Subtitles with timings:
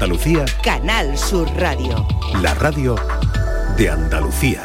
[0.00, 2.06] Andalucía, Canal Sur Radio.
[2.40, 2.94] la radio
[3.76, 4.62] de Andalucía.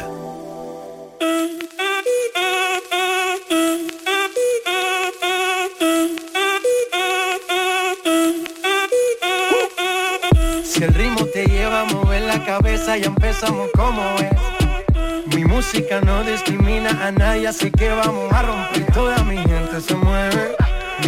[10.62, 15.34] Si el ritmo te lleva a mover la cabeza, ya empezamos como es.
[15.34, 18.92] Mi música no discrimina a nadie, así que vamos a romper.
[18.92, 20.54] Toda mi gente se mueve.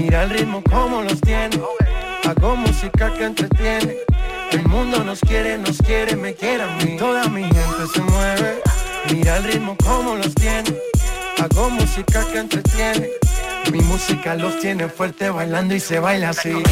[0.00, 1.61] Mira el ritmo como los tiene.
[2.24, 4.15] Hago música que entretiene.
[4.52, 6.96] El mundo nos quiere, nos quiere, me quiere a mí.
[6.96, 8.62] Toda mi gente se mueve.
[9.12, 10.75] Mira el ritmo como los tiene.
[11.38, 13.11] Hago música que entretiene.
[13.71, 16.62] Mi música los tiene fuerte bailando y se baila así.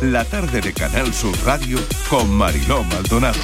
[0.00, 1.78] La tarde de Canal Sur Radio
[2.08, 3.38] con Mariló Maldonado.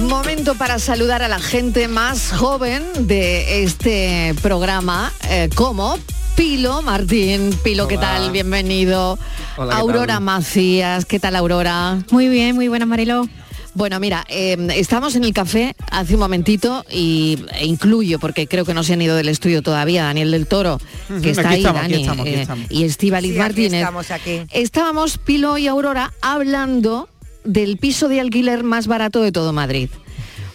[0.00, 5.98] Momento para saludar a la gente más joven de este programa, eh, como
[6.36, 7.50] Pilo Martín.
[7.64, 8.30] Pilo, ¿qué tal?
[8.30, 9.18] Bienvenido.
[9.56, 10.22] Hola, ¿qué Aurora tal?
[10.22, 11.98] Macías, ¿qué tal Aurora?
[12.10, 13.28] Muy bien, muy buena Mariló.
[13.74, 18.64] Bueno, mira, eh, estamos en el café hace un momentito y e incluyo, porque creo
[18.64, 20.78] que no se han ido del estudio todavía, Daniel del Toro,
[21.22, 23.80] que está aquí ahí, estamos, aquí Dani, estamos, aquí eh, y Estíbaliz Sí, Martínez.
[23.80, 24.40] estamos aquí.
[24.50, 27.10] Estábamos, Pilo y Aurora, hablando
[27.44, 29.90] del piso de alquiler más barato de todo Madrid.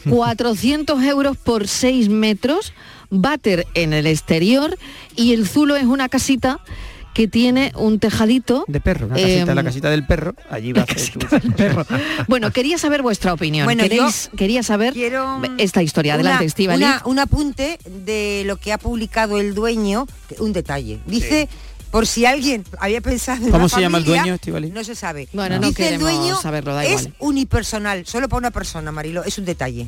[0.09, 2.73] 400 euros por 6 metros,
[3.09, 4.77] váter en el exterior
[5.15, 6.59] y el Zulo es una casita
[7.13, 8.63] que tiene un tejadito.
[8.69, 11.85] De perro, una casita, Em, la casita del perro, allí va a perro.
[12.29, 13.65] Bueno, quería saber vuestra opinión.
[13.65, 16.13] Bueno, ¿Queréis- quería saber Quiero esta historia.
[16.13, 16.85] una- Adelante, Estíbaliz.
[16.87, 20.07] una- un apunte de lo que ha publicado el dueño,
[20.39, 21.01] un detalle.
[21.05, 21.49] Dice,
[21.91, 24.73] por si alguien había pensado en ¿Cómo una se llama el familia, dueño, Estíbaliz?
[24.73, 25.27] No se sabe.
[25.33, 27.15] Bueno, no Dice el queremos dueño, saberlo, da es igual.
[27.19, 29.87] unipersonal, solo para una persona, Marilo, es un detalle.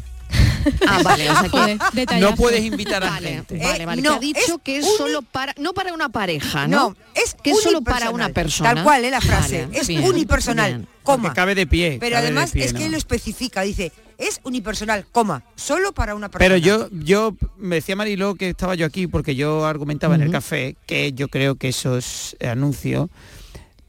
[0.87, 2.29] Ah, vale, o sea que- detallazo.
[2.31, 3.57] No puedes invitar a Vale, gente.
[3.57, 6.09] vale, Eh, no, que ha dicho es que es uni- solo para, no para una
[6.09, 6.89] pareja, ¿no?
[6.89, 8.73] No, es que es solo para una persona.
[8.75, 9.65] Tal cual es la frase.
[9.65, 10.87] Vale, es bien, unipersonal, bien.
[11.03, 11.23] coma.
[11.23, 11.97] Porque cabe de pie.
[11.99, 12.91] Pero además pie, es que ¿no?
[12.91, 16.45] lo especifica, dice, es unipersonal, coma, solo para una persona.
[16.47, 20.31] Pero yo, yo me decía Mariló que estaba yo aquí porque yo argumentaba en el
[20.31, 23.09] café que yo creo que esos anuncios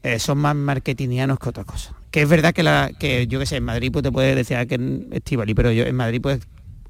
[0.03, 1.93] eh, son más marketingianos que otra cosa.
[2.11, 4.55] Que es verdad que la, que yo que sé, en Madrid pues te puedes decir
[4.57, 6.41] "Ah, que en Estivali, pero yo en Madrid puedes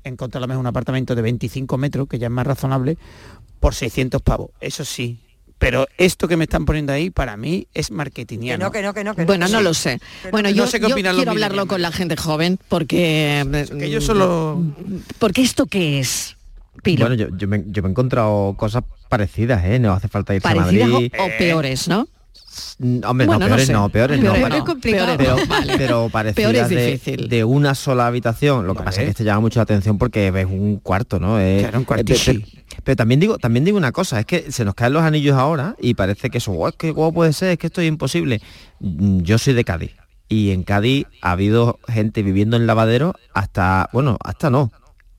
[0.10, 2.98] encontrar a lo mejor un apartamento de 25 metros, que ya es más razonable,
[3.60, 4.52] por 600 pavos.
[4.62, 5.20] Eso sí.
[5.58, 8.66] Pero esto que me están poniendo ahí, para mí, es Que marketingiano.
[8.66, 9.28] no, que no, que no, que no.
[9.28, 9.64] Bueno, no sí.
[9.64, 10.00] lo sé.
[10.32, 13.66] Bueno, no yo, sé qué yo quiero hablarlo con la gente joven porque...
[13.80, 14.62] Que yo solo...
[15.18, 16.36] Porque esto qué es,
[16.84, 17.06] Pilo.
[17.08, 19.80] Bueno, yo, yo me, yo me he encontrado cosas parecidas, ¿eh?
[19.80, 21.12] No hace falta irse Parecidas a o, Madrid.
[21.18, 22.08] o peores, ¿no?
[23.06, 23.74] Hombre, Bueno, no, no peores sé.
[23.74, 24.50] no, peores Peores no.
[24.50, 25.16] no, complicado.
[25.18, 25.78] Pero, no, vale.
[25.78, 27.30] pero parecidas Peor de, difícil.
[27.30, 28.68] de una sola habitación.
[28.68, 31.40] Lo que pasa es que este llama mucho la atención porque ves un cuarto, ¿no?
[31.40, 34.52] Es- Claro, un eh, pe- pe- Pero, también digo, también digo una cosa, es que
[34.52, 37.34] se nos caen los anillos ahora y parece que eso, "Guau, es que cómo puede
[37.34, 38.42] ser, es que esto es imposible.
[38.80, 39.92] Mm, Yo soy de Cádiz
[40.28, 44.72] y en Cádiz ha habido gente viviendo en lavadero hasta, bueno, hasta no.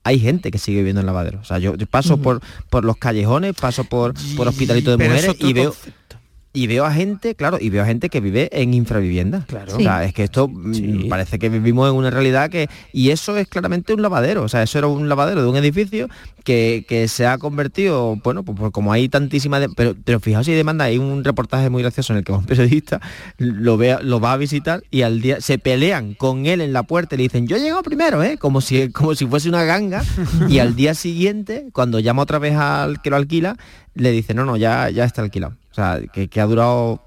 [0.05, 1.41] Hay gente que sigue viviendo en lavadero.
[1.41, 2.41] O sea, yo, yo paso por,
[2.71, 6.17] por los callejones, paso por, por hospitalitos de Pero mujeres y veo, concepto.
[6.57, 9.45] Y veo a gente, claro, y veo a gente que vive en infravivienda.
[9.47, 9.77] Claro.
[9.77, 11.07] O sea, es que esto mm, Sí.
[11.09, 12.69] parece que vivimos en una realidad que.
[12.93, 14.43] Y eso es claramente un lavadero.
[14.43, 16.09] O sea, eso era un lavadero de un edificio
[16.45, 19.61] que, que se ha convertido, bueno, pues, pues como hay tantísima.
[19.61, 22.33] de- pero, pero fijaos si hay demanda, hay un reportaje muy gracioso en el que
[22.33, 23.01] un periodista
[23.39, 26.85] lo ve, lo va a visitar y al día se pelean con él en la
[26.85, 28.39] puerta y le dicen, yo he llegado primero, ¿eh?
[28.39, 30.03] Como si, como si fuese una ganga.
[30.49, 33.57] y al día siguiente, cuando llama otra vez al que lo alquila,
[33.97, 35.55] le dice, no, no, ya, ya está alquilado.
[35.73, 37.03] O sea, que, que ha durado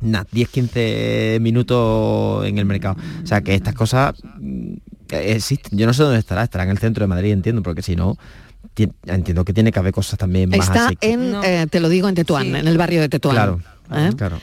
[0.00, 2.96] nada, 10, 15 minutos en el mercado.
[3.22, 4.74] O sea, que estas cosas mm,
[5.10, 5.78] existen.
[5.78, 8.16] Yo no sé dónde estará, estará en el centro de Madrid, entiendo, porque si no,
[8.74, 11.14] ti- entiendo que tiene que haber cosas también más Está asequibles.
[11.26, 11.42] en, No.
[11.44, 12.54] eh, te lo digo, en Tetuán, Sí.
[12.54, 13.34] en el barrio de Tetuán.
[13.34, 13.60] Claro,
[13.92, 14.10] ¿Eh?
[14.16, 14.38] claro.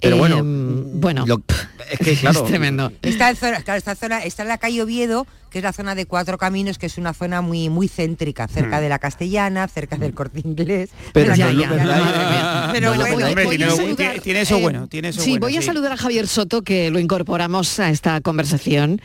[0.00, 1.42] Pero bueno, Em, bueno, lo-
[1.90, 2.92] es que claro, es tremendo.
[3.02, 5.94] Está en, zona, claro, esta zona, está en la calle Oviedo, que es la zona
[5.94, 9.96] de Cuatro Caminos, que es una zona muy muy céntrica, cerca de la Castellana, cerca
[9.96, 10.90] del Corte Inglés.
[11.12, 15.96] Pero Bueno, bueno, tiene, eso eh, bueno, tiene eso sí, bueno, voy a saludar a
[15.96, 19.00] Javier Soto, que lo incorporamos a esta conversación,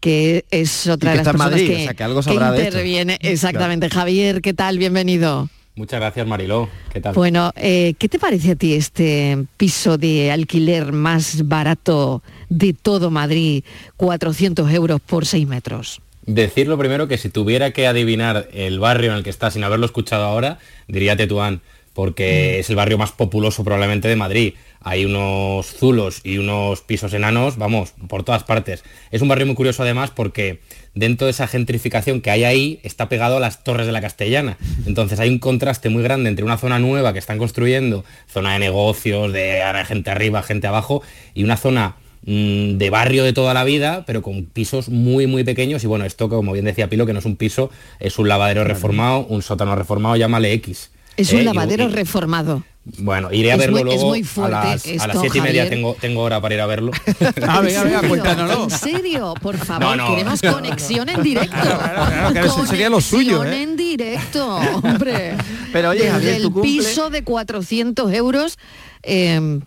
[0.00, 2.24] que es otra Y de que las personas Madrid, que, o sea, que algo que
[2.24, 2.68] sabrá de esto.
[2.70, 3.18] interviene.
[3.20, 3.88] Exactamente.
[3.88, 4.78] Javier, ¿qué tal?
[4.78, 5.48] Bienvenido.
[5.76, 6.68] Muchas gracias Mariló.
[6.92, 7.14] ¿Qué tal?
[7.14, 13.10] Bueno, eh, ¿qué te parece a ti este piso de alquiler más barato de todo
[13.10, 13.64] Madrid,
[13.96, 16.00] 400 euros por 6 metros?
[16.26, 19.64] Decir lo primero que si tuviera que adivinar el barrio en el que está sin
[19.64, 21.60] haberlo escuchado ahora, diría Tetuán.
[21.92, 24.54] porque es el barrio más populoso probablemente de Madrid.
[24.80, 28.84] Hay unos zulos y unos pisos enanos, vamos, por todas partes.
[29.10, 30.60] Es un barrio muy curioso además porque
[30.94, 34.56] dentro de esa gentrificación que hay ahí está pegado a las torres de la Castellana.
[34.86, 38.60] Entonces hay un contraste muy grande entre una zona nueva que están construyendo, zona de
[38.60, 41.02] negocios, de gente arriba, gente abajo,
[41.34, 41.96] y una zona
[42.26, 45.82] mm, de barrio de toda la vida, pero con pisos muy, muy pequeños.
[45.84, 47.70] Y bueno, esto, como bien decía Pilo, que no es un piso,
[48.00, 50.90] es un lavadero reformado, un sótano reformado, llámale X.
[51.16, 51.44] Es un ¿Eh?
[51.44, 52.64] lavadero reformado.
[52.98, 54.12] Bueno, iré a verlo luego.
[54.12, 56.92] a las, siete y media tengo, tengo hora para ir a verlo.
[58.08, 58.64] cuéntanoslo.
[58.64, 59.34] ¿En serio?
[59.40, 61.56] Por favor, queremos conexión en directo.
[61.56, 63.62] Claro, sería lo suyo, ¿eh?
[63.62, 65.36] en directo, hombre.
[65.72, 68.58] Pero oye, Javier, el piso de 400 euros.
[69.02, 69.60] Eh,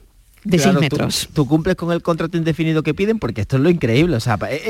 [0.48, 1.30] de 6 metros.
[1.34, 4.16] Tú, cumples con el contrato indefinido que piden porque esto es lo increíble.
[4.16, 4.62] O sea, es,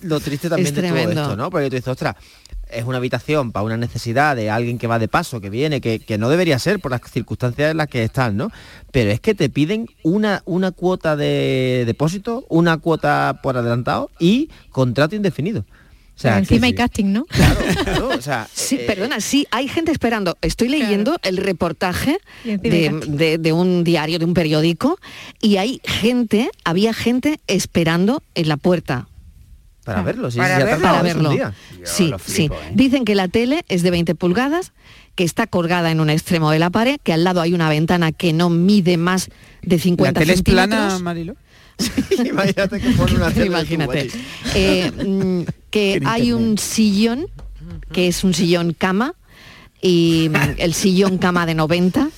[0.00, 1.50] lo triste también de todo esto, ¿no?
[1.50, 2.16] Porque tú dices, ostras,
[2.70, 6.18] es una habitación para una necesidad de alguien que va de paso, que viene, que,
[6.18, 8.50] no debería ser por las circunstancias en las que están, ¿no?
[8.90, 14.50] Pero es que te piden una, una cuota de depósito, una cuota por adelantado y
[14.70, 15.64] contrato indefinido.
[16.16, 17.26] O sea, encima hay casting, ¿no?
[17.84, 20.38] Claro, o sea, sí, eh, perdona, sí, hay gente esperando.
[20.42, 24.98] Estoy leyendo el reportaje de, un diario, de un periódico,
[25.40, 29.08] y hay gente, había gente esperando en la puerta.
[29.84, 31.30] Para verlo, sí, para, verlo.
[31.82, 32.44] Sí, sí.
[32.44, 32.72] ¿eh?
[32.72, 34.72] Dicen que la tele es de 20 pulgadas,
[35.14, 38.12] que está colgada en un extremo de la pared, que al lado hay una ventana
[38.12, 39.28] que no mide más
[39.62, 41.36] de 50 ¿La tele es plana, Marilo?
[42.24, 44.10] imagínate que pone una tele Imagínate.
[45.74, 47.26] Eh, que hay un sillón,
[47.92, 49.14] que es un sillón cama,
[49.82, 52.08] y el sillón cama de 90.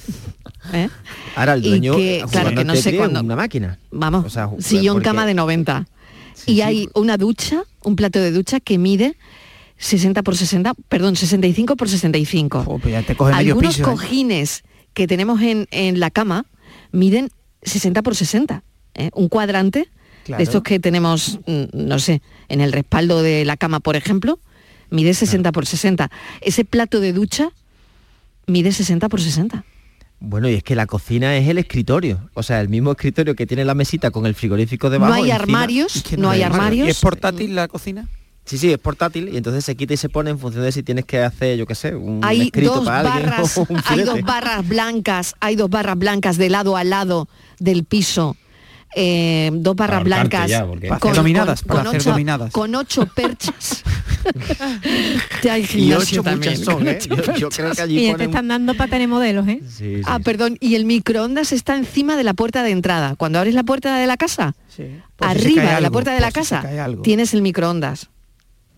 [0.73, 0.89] ¿eh?
[1.35, 3.21] Ahora el dueño, que, claro, que no sé cuándo.
[3.21, 3.79] Una máquina.
[3.91, 5.87] Vamos, sillón cama de 90
[6.47, 9.17] y hay una ducha, un plato de ducha que mide
[9.79, 12.81] 60 por 60, perdón, 65 por 65.
[12.83, 13.83] Pues Algunos ¿eh?
[13.83, 14.65] cojines
[14.95, 16.47] que tenemos en, la cama
[16.93, 17.31] miden
[17.63, 18.63] 60 por 60.
[18.95, 19.11] ¿eh?
[19.15, 19.89] Un cuadrante
[20.27, 24.39] de estos que tenemos, mm, no sé, en el respaldo de la cama, por ejemplo,
[24.91, 26.11] mide 60 por 60.
[26.41, 27.51] Ese plato de ducha
[28.47, 29.65] mide 60 por 60.
[30.19, 33.47] Bueno, y es que la cocina es el escritorio, o sea, el mismo escritorio que
[33.47, 35.15] tiene la mesita con el frigorífico debajo.
[35.15, 36.89] No hay armarios, no, hay armarios.
[36.89, 38.09] ¿Y es portátil la cocina?
[38.47, 40.85] Sí, sí, es portátil y entonces se quita y se pone en función de si
[40.85, 43.33] tienes que hacer, yo qué sé, un escrito para alguien
[43.87, 47.29] Hay dos barras blancas, hay dos barras blancas de lado a lado
[47.59, 48.37] del piso
[48.95, 50.51] eh, dos barras blancas
[51.01, 52.53] con, dominadas, para hacer dominadas.
[52.53, 53.83] con ocho perchas.
[55.75, 56.57] y ocho también.
[56.57, 56.99] Son, ¿eh?
[57.39, 59.61] yo, creo que allí y te están dando para tener modelos, ¿eh?
[60.05, 63.17] Ah, perdón, y el microondas está encima de la puerta de entrada.
[63.17, 64.55] Cuando abres la puerta de la casa,
[65.19, 66.65] arriba de la puerta de la casa,
[67.03, 68.09] tienes el microondas.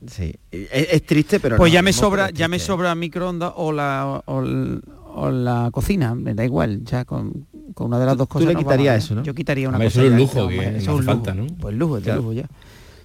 [0.07, 5.31] Sí, es, triste, pero pues ya me sobra, ya me sobra microondas o la o,
[5.31, 7.47] la cocina, me da igual, ya con,
[7.87, 8.49] una de las dos cosas.
[8.49, 9.23] Tú le quitarías eso, ¿no?
[9.23, 9.89] Yo quitaría una cosa.
[9.89, 11.47] Eso es un lujo, que es un falta, ¿no?
[11.47, 12.47] Pues lujo, de lujo ya.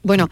[0.03, 0.29] Bueno,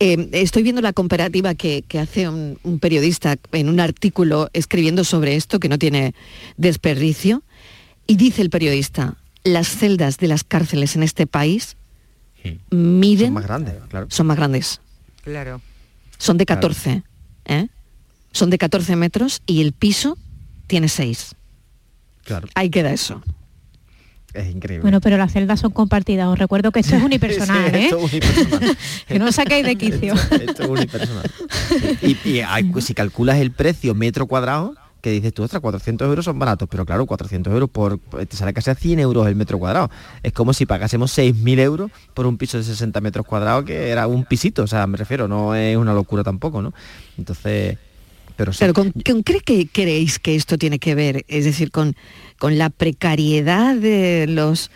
[0.00, 5.60] eh, estoy viendo la comparativa que, hace un, periodista en un artículo escribiendo sobre esto,
[5.60, 6.14] que no tiene
[6.56, 7.42] desperdicio,
[8.08, 11.76] y dice el periodista, las celdas de las cárceles en este país
[12.70, 13.26] miden...
[13.26, 14.06] Son más grandes, claro.
[14.10, 14.80] Son más grandes.
[15.22, 15.60] Claro.
[16.18, 17.04] Son de 14,
[17.44, 17.68] ¿eh?
[18.32, 20.18] Son de 14 metros y el piso
[20.66, 21.36] tiene 6.
[22.24, 22.48] Claro.
[22.54, 23.22] Ahí queda eso.
[24.34, 24.82] Es increíble.
[24.82, 26.28] Bueno, pero las celdas son compartidas.
[26.28, 27.90] Os recuerdo que esto es unipersonal, ¿eh?
[29.08, 30.14] que no saquéis de quicio.
[30.14, 31.30] Esto, es unipersonal.
[32.02, 32.16] Y,
[32.80, 36.86] si calculas el precio metro cuadrado, que dices tú, ostras, 400 euros son baratos, pero
[36.86, 39.90] claro, 400 euros por, te sale casi a 100 euros el metro cuadrado.
[40.22, 44.06] Es como si pagásemos 6.000 euros por un piso de 60 metros cuadrados, que era
[44.06, 46.72] un pisito, o sea, me refiero, no es una locura tampoco, ¿no?
[47.18, 47.78] Entonces,
[48.58, 48.74] pero.
[48.74, 51.24] ¿con, qué que creéis que esto tiene que ver?
[51.28, 51.96] Es decir, con,
[52.38, 54.70] con la precariedad de los,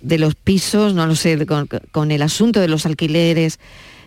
[0.00, 3.58] de los pisos, no lo sé, con, con el asunto de los alquileres.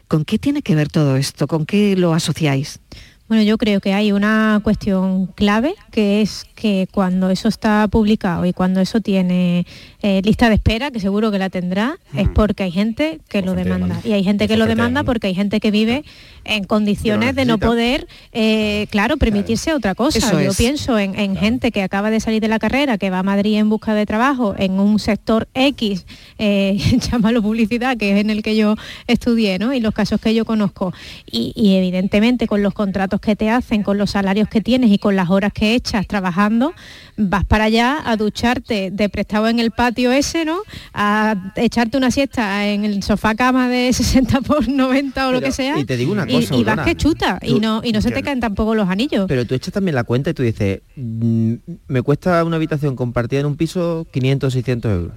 [0.08, 1.48] ¿Con qué tiene que ver todo esto?
[1.48, 2.80] ¿Con qué lo asociáis?
[3.28, 8.46] Bueno, yo creo que hay una cuestión clave, que es que cuando eso está publicado
[8.46, 9.66] y cuando eso tiene
[10.04, 12.34] eh, lista de espera, que seguro que la tendrá, es mm.
[12.34, 14.00] porque hay gente que lo demanda.
[14.04, 16.06] Y hay gente que lo demanda porque hay gente que vive
[16.44, 20.44] en condiciones de no poder, eh, claro, permitirse otra cosa.
[20.44, 23.58] Yo pienso en, gente que acaba de salir de la carrera, que va a Madrid
[23.58, 26.06] en busca de trabajo en un sector X,
[26.38, 26.78] eh,
[27.12, 28.76] llámalo publicidad, que es en el que yo
[29.08, 29.74] estudié, ¿no?
[29.74, 30.94] Y los casos que yo conozco.
[31.26, 34.98] y evidentemente con los contratos contratos que te hacen, con los salarios que tienes y
[34.98, 36.74] con las horas que echas trabajando,
[37.18, 40.58] vas para allá a ducharte de prestado en el patio ese, ¿no?
[40.94, 45.52] A echarte una siesta en el sofá cama de 60 por 90 o lo que
[45.52, 45.80] sea.
[45.80, 48.22] y te digo una cosa, y, vas que chuta y no, y no se te
[48.22, 49.26] caen tampoco los anillos.
[49.28, 51.54] Pero tú echas también la cuenta y tú dices, "Mm,
[51.88, 55.14] me cuesta una habitación compartida en un piso 500, 600 euros.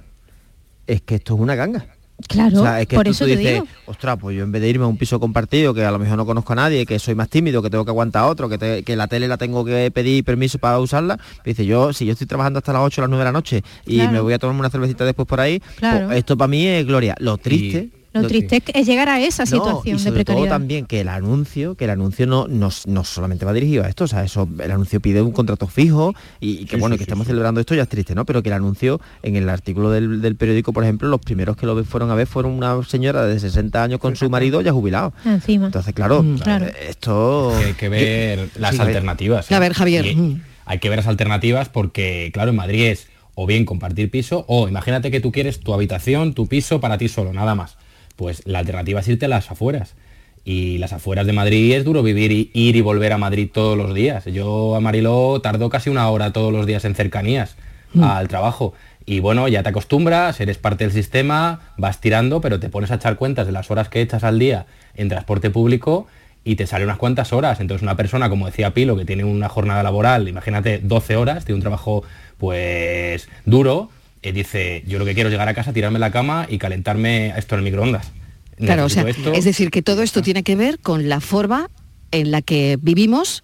[0.87, 1.85] Es que esto es una ganga.
[2.27, 3.67] Claro, O sea, es que por tú, eso tú te dices, digo.
[3.85, 6.17] ostras, pues yo en vez de irme a un piso compartido, que a lo mejor
[6.17, 8.57] no conozco a nadie, que soy más tímido, que tengo que aguantar a otro, que,
[8.57, 12.11] te- que la tele la tengo que pedir permiso para usarla, dice yo, si yo
[12.13, 14.11] estoy trabajando hasta las 8 o las 9 de la noche y Claro.
[14.11, 16.07] me voy a tomarme una cervecita después por ahí, Claro.
[16.07, 17.15] pues esto para mí es gloria.
[17.19, 17.89] Lo triste...
[18.11, 20.49] Lo triste es que- es llegar a esa No, situación y de sobre todo precariedad.
[20.55, 24.05] también que el anuncio, que el anuncio no, no, no solamente va dirigido a esto,
[24.05, 26.99] o sea, eso, el anuncio pide un contrato fijo y, y que Sí, bueno, sí,
[26.99, 27.29] que sí, estamos sí.
[27.31, 28.25] celebrando esto ya es triste, ¿no?
[28.25, 31.65] Pero que el anuncio, en el artículo del, del periódico, por ejemplo, los primeros que
[31.67, 35.13] lo fueron a ver fueron una señora de 60 años con su marido ya jubilado.
[35.25, 35.67] Encima.
[35.67, 36.65] Entonces, claro, Mm, claro.
[36.65, 37.53] eh, esto...
[37.59, 39.51] que hay que ver las alternativas.
[39.51, 39.55] ¿eh?
[39.55, 40.05] A ver, Javier.
[40.07, 40.41] Y Mm.
[40.65, 44.67] hay que ver las alternativas porque, claro, en Madrid es o bien compartir piso o
[44.67, 47.77] imagínate que tú quieres tu habitación, tu piso para ti solo, nada más.
[48.19, 49.95] Pues la alternativa es irte a las afueras.
[50.43, 53.77] Y las afueras de Madrid es duro vivir y ir y volver a Madrid todos
[53.77, 54.25] los días.
[54.25, 57.55] Yo a Mariló tardó casi una hora todos los días en cercanías
[58.01, 58.73] al trabajo.
[59.05, 62.95] Y bueno, ya te acostumbras, eres parte del sistema, vas tirando, pero te pones a
[62.95, 66.07] echar cuentas de las horas que echas al día en transporte público
[66.43, 67.61] y te sale unas cuantas horas.
[67.61, 71.55] Entonces una persona, como decía Pilo, que tiene una jornada laboral, imagínate 12 horas, tiene
[71.55, 72.03] un trabajo
[72.37, 73.89] pues duro,
[74.21, 77.33] eh, dice, yo lo que quiero es llegar a casa, tirarme la cama y calentarme
[77.37, 78.11] esto en el microondas.
[78.57, 79.33] Claro, o sea, esto.
[79.33, 81.69] es decir, que todo esto tiene que ver con la forma
[82.11, 83.43] en la que vivimos,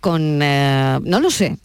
[0.00, 1.56] con, eh, no lo sé.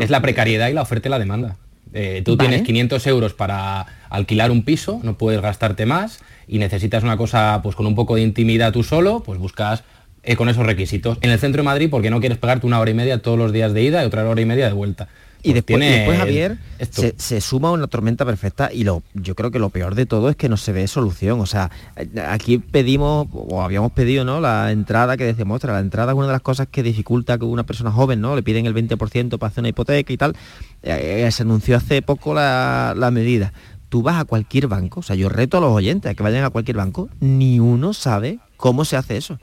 [0.00, 1.56] Es la precariedad y la oferta y la demanda.
[1.92, 2.50] Eh, tú Vale.
[2.50, 7.60] tienes 500 euros para alquilar un piso, no puedes gastarte más y necesitas una cosa
[7.62, 9.84] pues con un poco de intimidad tú solo, pues buscas
[10.22, 11.18] eh, con esos requisitos.
[11.22, 13.52] En el centro de Madrid porque no quieres pegarte una hora y media todos los
[13.52, 15.08] días de ida y otra hora y media de vuelta.
[15.42, 16.58] Y Pues después, y después, Javier,
[16.90, 20.30] se, se suma una tormenta perfecta y lo, yo creo que lo peor de todo
[20.30, 21.40] es que no se ve solución.
[21.40, 24.40] O sea, eh, aquí pedimos, o habíamos pedido, ¿no?
[24.40, 27.44] La entrada que decíamos, ostras, la entrada es una de las cosas que dificulta que
[27.44, 28.34] una persona joven, ¿no?
[28.34, 30.36] Le piden el 20% para hacer una hipoteca y tal.
[30.82, 33.52] Eh, eh, se anunció hace poco la, la medida.
[33.88, 36.44] Tú vas a cualquier banco, o sea, yo reto a los oyentes a que vayan
[36.44, 39.38] a cualquier banco, ni uno sabe cómo se hace eso.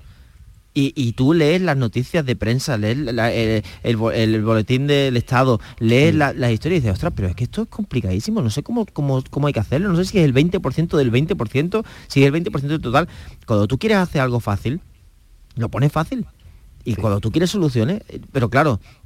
[0.77, 4.87] Y, y tú lees las noticias de prensa, lees la- el, el bo- el boletín
[4.87, 8.41] del Estado, lees la- las historias y dices, ostras, pero es que esto es complicadísimo,
[8.41, 11.11] no sé cómo, cómo, cómo hay que hacerlo, no sé si es el 20% del
[11.13, 13.07] 20%, si es el 20% del total.
[13.47, 14.81] Cuando tú quieres hacer algo fácil,
[15.55, 16.25] lo pones fácil.
[16.83, 19.04] Y cuando tú quieres soluciones, eh, pero claro, eh,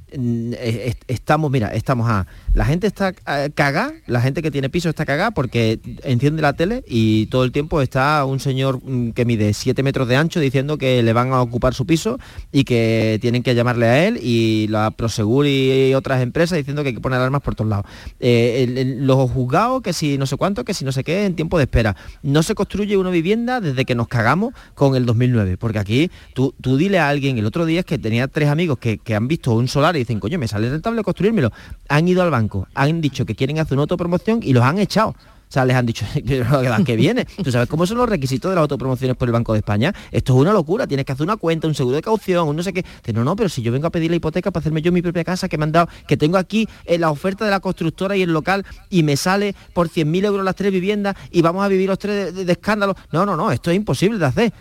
[1.06, 2.26] estamos, mira, estamos a...
[2.52, 6.52] La gente está eh, cagada, la gente que tiene piso está cagada porque enciende la
[6.52, 10.40] tele y todo el tiempo está un señor mm, que mide 7 metros de ancho
[10.40, 12.18] diciendo que le van a ocupar su piso
[12.52, 16.88] y que tienen que llamarle a él y la Prosegur y otras empresas diciendo que
[16.88, 17.86] hay que poner alarmas por todos lados.
[18.18, 21.58] Eh, los juzgados, que si no sé cuánto, que si no sé qué, en tiempo
[21.58, 21.96] de espera.
[22.22, 26.54] No se construye una vivienda desde que nos cagamos con el 2009, porque aquí tú,
[26.60, 29.28] tú dile a alguien, el otro día es que tenía tres amigos que, que han
[29.28, 31.50] visto un solar dicen, coño, me sale rentable construírmelo.
[31.88, 35.10] Han ido al banco, han dicho que quieren hacer una autopromoción y los han echado.
[35.10, 36.06] O sea, les han dicho,
[36.86, 37.24] que viene.
[37.42, 39.92] ¿Tú sabes cómo son los requisitos de las autopromociones por el Banco de España?
[40.12, 40.86] Esto es una locura.
[40.86, 42.84] Tienes que hacer una cuenta, un seguro de caución, un no sé qué.
[43.12, 45.24] No, no, pero si yo vengo a pedir la hipoteca para hacerme yo mi propia
[45.24, 48.22] casa que me han dado, que tengo aquí en la oferta de la constructora y
[48.22, 51.88] el local y me sale por 100.000 euros las tres viviendas y vamos a vivir
[51.88, 52.94] los tres de, de- de escándalo.
[53.10, 54.52] No, no, no, esto es imposible de hacer.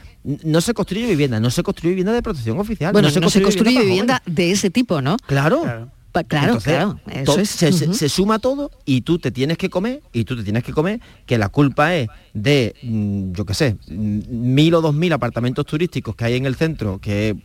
[0.43, 2.91] No se construye vivienda, no se construye vivienda de protección oficial.
[2.93, 5.17] Bueno, no no se construye para vivienda de ese tipo, ¿no?
[5.25, 5.89] Claro.
[6.12, 7.00] Pa- Claro, Entonces, claro.
[7.12, 7.50] Eso es.
[7.51, 7.93] se, se- ujú.
[7.93, 11.00] se suma todo y tú te tienes que comer y tú te tienes que comer
[11.27, 12.09] que la culpa es
[12.41, 16.46] de, mm, yo qué sé, mm, mil o dos mil apartamentos turísticos que hay en
[16.46, 17.36] el centro que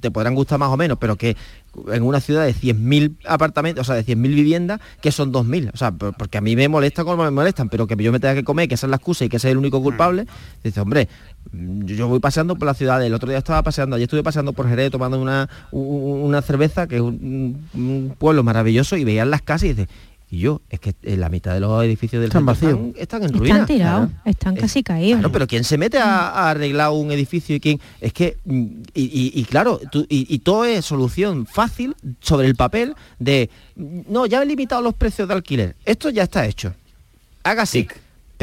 [0.00, 1.36] te podrán gustar más o menos, pero que
[1.92, 5.70] en una ciudad de 100.000 apartamentos, o sea, de 100.000 viviendas, que son 2.000.
[5.72, 8.18] O sea, por- porque a mí me molesta como me molestan, pero que yo me
[8.18, 10.26] tenga que comer, que esa es la excusa y que ese es el único culpable,
[10.64, 11.08] dice, hombre,
[11.52, 14.52] mm, yo voy paseando por la ciudad, el otro día estaba paseando, ayer estuve paseando
[14.52, 19.42] por Jerez tomando una, una cerveza, que es un, un pueblo maravilloso, y veían las
[19.42, 19.88] casas y dices,
[20.30, 22.72] y yo, es que en la mitad de los edificios del Están vacíos.
[22.72, 23.58] están, están en ruinas.
[23.60, 24.22] Están tirados, Claro.
[24.30, 25.18] están Es- casi caídos.
[25.18, 27.80] Claro, pero ¿quién se mete a, a arreglar un edificio y quién?
[28.00, 32.46] Es que, mm, y, y- y claro, tú- y, y todo es solución fácil sobre
[32.46, 35.76] el papel de, no, ya he limitado los precios de alquiler.
[35.84, 36.74] Esto ya está hecho.
[37.42, 37.88] Haga así.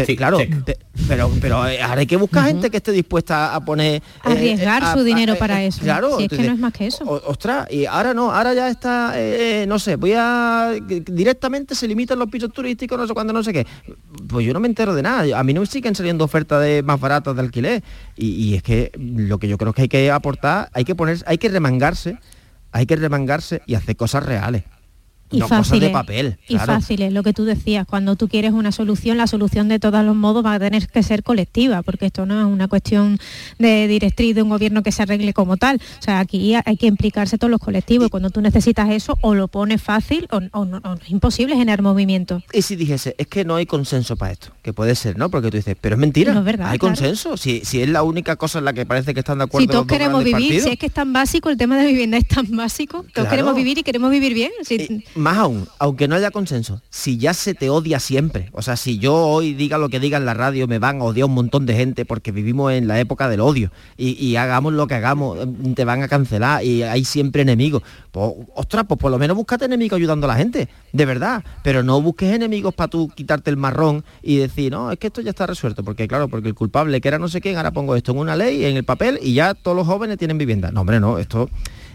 [0.05, 0.77] Pero, claro, pe-
[1.07, 3.95] pero, pero eh, ahora hay que buscar gente que esté dispuesta a poner...
[3.95, 5.81] eh, Arriesgar a- su a- dinero eh, para eh, eso.
[5.81, 6.17] Claro.
[6.17, 7.03] Si es que no es más que eso.
[7.03, 10.71] o- ostras, y ahora no, ahora ya está, eh, no sé, voy a...
[10.87, 13.65] Directamente se limitan los pisos turísticos, no sé cuándo, no sé qué.
[14.27, 15.39] Pues yo no me entero de nada.
[15.39, 17.83] A mí no me siguen saliendo ofertas de más baratas de alquiler.
[18.15, 21.23] Y, y es que lo que yo creo que hay que aportar, hay que poner,
[21.25, 22.17] hay que remangarse,
[22.71, 24.63] hay que remangarse y hacer cosas reales.
[25.29, 25.89] Y no cosas fáciles.
[25.89, 26.37] de papel.
[26.47, 26.73] Y claro.
[26.73, 30.15] fáciles, lo que tú decías, cuando tú quieres una solución, la solución de todos los
[30.15, 33.19] modos va a tener que ser colectiva, porque esto no es una cuestión
[33.59, 35.81] de directriz de un gobierno que se arregle como tal.
[35.99, 39.33] O sea, aquí hay que implicarse todos los colectivos y cuando tú necesitas eso, o
[39.35, 42.41] lo pones fácil o, o no, o es imposible generar movimiento.
[42.53, 45.29] Y si dijese, es que no hay consenso para esto, que puede ser, ¿no?
[45.29, 46.95] Porque tú dices, pero es mentira, No es verdad, hay claro.
[46.95, 49.63] consenso, si, si es la única cosa en la que parece que están de acuerdo
[49.63, 50.63] Si todos los queremos vivir, partidos.
[50.63, 53.29] si es que es tan básico, el tema de vivienda es tan básico, todos Claro.
[53.29, 54.51] queremos vivir y queremos vivir bien.
[54.63, 58.75] Si- más aún, aunque no haya consenso, si ya se te odia siempre, o sea,
[58.77, 61.33] si yo hoy diga lo que diga en la radio, me van a odiar un
[61.33, 65.39] montón de gente porque vivimos en la época del odio y, hagamos lo que hagamos,
[65.39, 67.81] eh, te van a cancelar y hay siempre enemigos.
[68.11, 71.83] Pues, ostras, pues por lo menos búscate enemigos ayudando a la gente, de verdad, pero
[71.83, 75.31] no busques enemigos para tú quitarte el marrón y decir, no, es que esto ya
[75.31, 78.11] está resuelto, porque claro, porque el culpable que era no sé quién, ahora pongo esto
[78.11, 80.71] en una ley, en el papel y ya todos los jóvenes tienen vivienda.
[80.71, 81.49] No, hombre, no, esto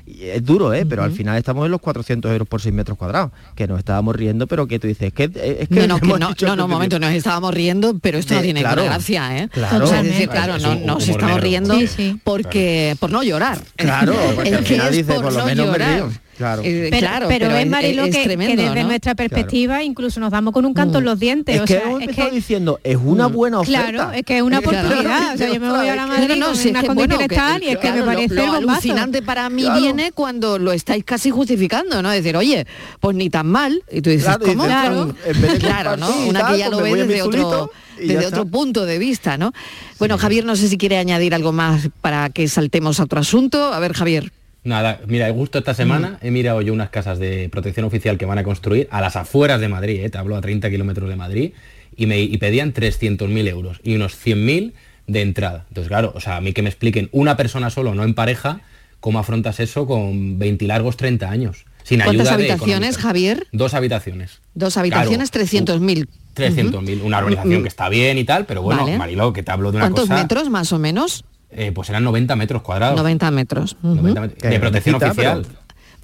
[0.06, 0.84] es duro, ¿eh?
[0.86, 4.16] pero al final estamos en los 400 euros por 6 metros cuadrados, que nos estábamos
[4.16, 5.24] riendo, pero que tú dices, es que...
[5.24, 8.18] Es que No, no, que no, dicho no, no, que- momento, nos estábamos riendo, pero
[8.18, 9.48] esto no tiene claro, gracia, ¿eh?
[9.48, 9.84] claro.
[9.84, 10.58] O sea, es decir, Totalmente.
[10.58, 11.42] claro, no, Es nos estamos negro.
[11.42, 12.20] riendo Sí, sí.
[12.24, 13.58] porque por no llorar.
[13.76, 15.94] Claro, porque Es al que final es dices, por por lo no menos me llorar.
[15.96, 16.10] río.
[16.42, 16.62] Claro.
[16.64, 18.88] Eh, pero, claro, pero, es es- Marilo es que, desde ¿no?
[18.88, 21.54] nuestra perspectiva incluso nos damos con un canto en los dientes.
[21.54, 23.88] es o que sea, hemos es empezado que- diciendo, es una buena oferta.
[23.92, 24.78] Claro, es que es una Claro.
[24.88, 25.34] oportunidad.
[25.34, 27.62] O sea, yo me voy a la Madrid No, no, con si unas bueno, tal
[27.62, 28.70] y es que claro, me lo- parece lo, bombazo.
[28.72, 29.80] alucinante para mí Claro.
[29.80, 32.10] viene cuando lo estáis casi justificando, ¿no?
[32.10, 32.66] Decir, oye,
[32.98, 33.82] pues ni tan mal.
[33.92, 34.64] Y tú dices, Claro, ¿cómo?
[34.64, 35.14] Claro.
[35.60, 36.08] Claro, ¿no?
[36.26, 39.52] Una que ya pues lo ve desde otro, desde otro punto de vista, ¿no?
[39.98, 43.72] Bueno, Javier, no sé si quiere añadir algo más para que saltemos a otro asunto.
[43.72, 44.32] A ver, Javier.
[44.64, 46.26] Nada, mira, justo esta semana Mm.
[46.26, 49.60] he mirado yo unas casas de protección oficial que van a construir a las afueras
[49.60, 51.52] de Madrid, eh, te hablo a 30 kilómetros de Madrid,
[51.96, 54.72] y me y pedían 300.000 euros y unos 100.000
[55.08, 55.64] de entrada.
[55.68, 58.60] Entonces, claro, o sea, a mí que me expliquen una persona solo, no en pareja,
[59.00, 61.64] cómo afrontas eso con 20 largos 30 años.
[61.82, 63.02] Sin ¿Cuántas ayuda de habitaciones, económica.
[63.02, 63.46] Javier?
[63.50, 64.40] Dos habitaciones.
[64.54, 66.08] Dos habitaciones, Claro, 300.000.
[66.36, 67.62] 300.000, una urbanización Mm.
[67.62, 68.96] que está bien y tal, pero bueno, Vale.
[68.96, 70.22] Mariló, que te hablo de una ¿Cuántos cosa...
[70.22, 71.24] metros más o menos?
[71.54, 72.96] Eh, pues eran 90 metros cuadrados.
[72.96, 73.76] 90 metros.
[73.82, 73.94] Ujú.
[73.96, 74.42] 90 metros.
[74.42, 75.46] Que De protección oficial.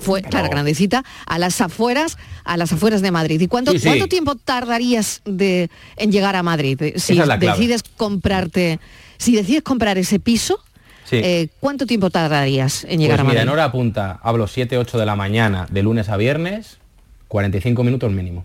[0.01, 3.41] Fue, Pero- claro, grandecita, a las afueras, a las afueras de Madrid.
[3.41, 3.89] ¿Y cuánto, Sí, sí.
[3.89, 6.81] cuánto tiempo tardarías de, en llegar a Madrid?
[6.83, 7.59] Eh, Si Esa es la clave.
[7.59, 8.79] decides comprarte,
[9.17, 10.61] si decides comprar ese piso,
[11.05, 11.17] Sí.
[11.17, 13.43] eh, ¿cuánto tiempo tardarías en llegar Pues a mira, Madrid?
[13.43, 16.79] en hora punta hablo 7, 8 de la mañana, de lunes a viernes,
[17.27, 18.45] 45 minutos mínimo.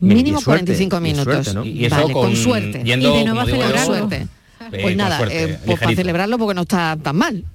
[0.00, 1.24] Mínimo Y suerte, 45 y minutos.
[1.24, 1.64] suerte, ¿no?
[1.64, 2.82] Y eso Vale, con, con suerte.
[2.84, 3.44] Yendo, Y de nuevo a.
[3.44, 4.26] Con suerte.
[4.74, 7.44] Eh, Pues con nada, eh, pues para celebrarlo porque no está tan mal.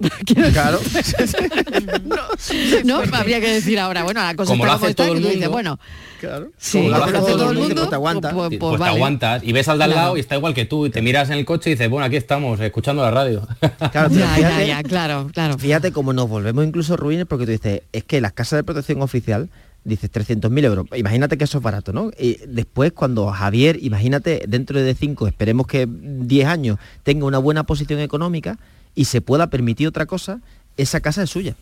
[0.52, 0.80] Claro.
[2.84, 5.12] no, habría que decir ahora, bueno, la cosa Como está lo como hace está, todo
[5.12, 5.50] que el tú dices, mundo.
[5.52, 5.78] bueno,
[6.20, 6.50] claro.
[6.58, 8.30] sí, Como lo hace todo el mundo, pues te aguanta.
[8.32, 8.94] pues- pues pues te vale.
[8.96, 10.02] aguantas y ves al de al Claro.
[10.06, 12.06] lado y está igual que tú y te miras en el coche y dices, bueno,
[12.06, 13.46] aquí estamos, escuchando la radio.
[13.92, 15.58] Claro, Ya, ya, fíjate- ya, claro, claro.
[15.58, 19.02] Fíjate cómo nos volvemos incluso ruines porque tú dices, es que las casas de protección
[19.02, 19.48] oficial,
[19.84, 22.10] dices 300.000 euros, imagínate que eso es barato, ¿no?
[22.18, 27.64] Y después cuando Javier, imagínate dentro de 5, esperemos que 10 años tenga una buena
[27.64, 28.58] posición económica
[28.94, 30.40] y se pueda permitir otra cosa,
[30.76, 31.56] esa casa es suya.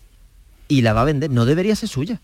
[0.68, 2.20] Y la va a vender, no debería ser suya.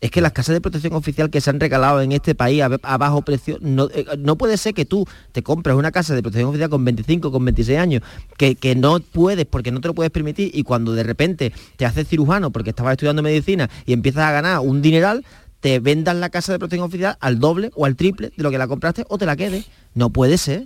[0.00, 2.98] Es que las casas de protección oficial que se han regalado en este país a,
[2.98, 6.50] bajo precio, no, eh, no puede ser que tú te compres una casa de protección
[6.50, 8.02] oficial con 25, con 26 años,
[8.36, 11.86] que, que no puedes porque no te lo puedes permitir y cuando de repente te
[11.86, 15.24] haces cirujano porque estabas estudiando medicina y empiezas a ganar un dineral,
[15.60, 18.58] te vendan la casa de protección oficial al doble o al triple de lo que
[18.58, 19.66] la compraste o te la quedes.
[19.94, 20.64] No puede ser.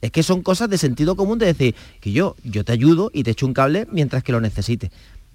[0.00, 3.22] Es que son cosas de sentido común de decir que yo, yo te ayudo y
[3.22, 4.90] te echo un cable mientras que lo necesites.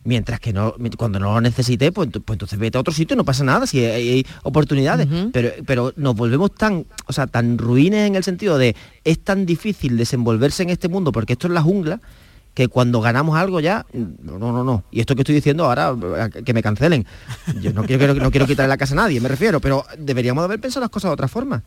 [0.10, 3.24] Mientras que no, cuando no lo necesites, pues, pues entonces vete a otro sitio, no
[3.24, 5.08] pasa nada, si hay, hay oportunidades.
[5.32, 9.46] Pero, pero nos volvemos tan, o sea, tan ruines en el sentido de es tan
[9.46, 12.02] difícil desenvolverse en este mundo porque esto es la jungla
[12.56, 14.84] que cuando ganamos algo ya, no, no, no.
[14.90, 15.96] Y esto que estoy diciendo ahora,
[16.44, 17.06] que me cancelen.
[17.62, 20.46] Yo no quiero, no quiero quitarle la casa a nadie, me refiero, pero deberíamos de
[20.46, 21.62] haber pensado las cosas de otra forma.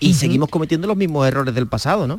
[0.00, 2.18] Y seguimos cometiendo los mismos errores del pasado, ¿no?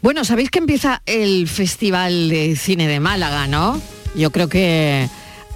[0.00, 3.78] Bueno, sabéis que empieza el Festival de Cine de Málaga, ¿no?
[4.14, 5.08] Yo creo que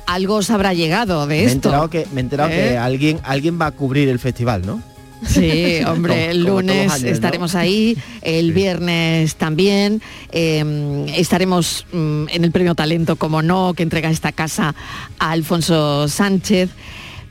[0.06, 1.68] algo os habrá llegado de Me he esto.
[1.68, 2.70] enterado que, me he enterado ¿Eh?
[2.70, 4.82] que alguien, alguien va a cubrir el festival, ¿no?
[5.26, 12.74] Sí, hombre, el lunes estaremos ahí, el viernes también, eh, estaremos mm, en el Premio
[12.74, 14.74] Talento, como no, que entrega esta casa
[15.18, 16.70] a Alfonso Sánchez.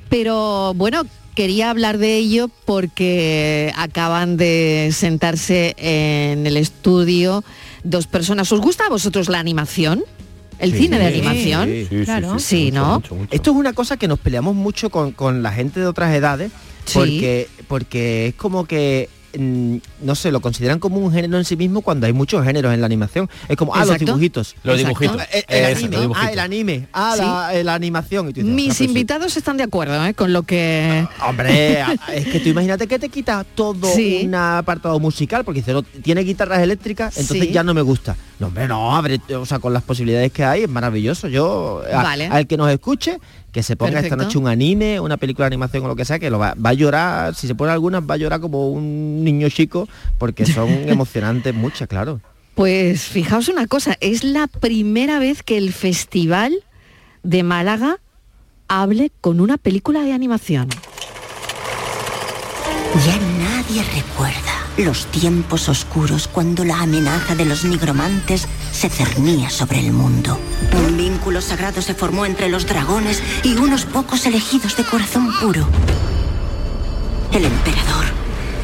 [0.10, 1.03] Pero bueno,
[1.36, 7.43] quería hablar de ello porque acaban de sentarse en el estudio
[7.84, 8.51] dos personas.
[8.51, 10.03] ¿Os gusta a vosotros la animación?
[10.62, 11.67] ¿El cine de animación?
[11.69, 12.39] Sí, sí, Claro.
[12.39, 13.02] Sí, ¿no?
[13.32, 16.52] Esto es una cosa que nos peleamos mucho con, con la gente de otras edades,
[16.86, 16.93] Sí.
[16.97, 21.81] porque, porque es como que no sé, lo consideran como un género en sí mismo
[21.81, 23.29] cuando hay muchos géneros en la animación.
[23.47, 24.55] Es como, ah, los dibujitos.
[24.63, 25.17] Los dibujitos.
[25.31, 26.27] El, el Eso, anime, los dibujitos.
[26.27, 28.29] ah, el anime, ah, la, eh, la animación.
[28.29, 28.83] Y tú dices, Mis "Ah, pues sí".
[28.85, 30.13] invitados están de acuerdo ¿eh?
[30.13, 31.07] con lo que...
[31.27, 34.23] Hombre, a- es que tú imagínate que te quita todo Sí.
[34.25, 37.53] un apartado musical, porque dice, no, tiene guitarras eléctricas, entonces Sí.
[37.53, 38.15] ya no me gusta.
[38.39, 41.27] No, hombre, no, abre, o sea, con las posibilidades que hay, es maravilloso.
[41.27, 42.25] Yo, Vale.
[42.27, 43.19] al que nos escuche,
[43.51, 46.19] que se ponga esta noche un anime, una película de animación o lo que sea,
[46.19, 49.23] que lo va, va a llorar, si se pone algunas, va a llorar como un
[49.23, 49.87] niño chico,
[50.17, 52.21] porque son emocionantes muchas, claro.
[52.55, 56.63] Pues fijaos una cosa, es la primera vez que el Festival
[57.23, 57.97] de Málaga
[58.67, 60.69] hable con una película de animación.
[63.05, 69.79] Ya nadie recuerda los tiempos oscuros cuando la amenaza de los nigromantes se cernía sobre
[69.79, 70.39] el mundo.
[70.73, 75.67] Un vínculo sagrado se formó entre los dragones y unos pocos elegidos de corazón puro.
[77.31, 78.05] El emperador,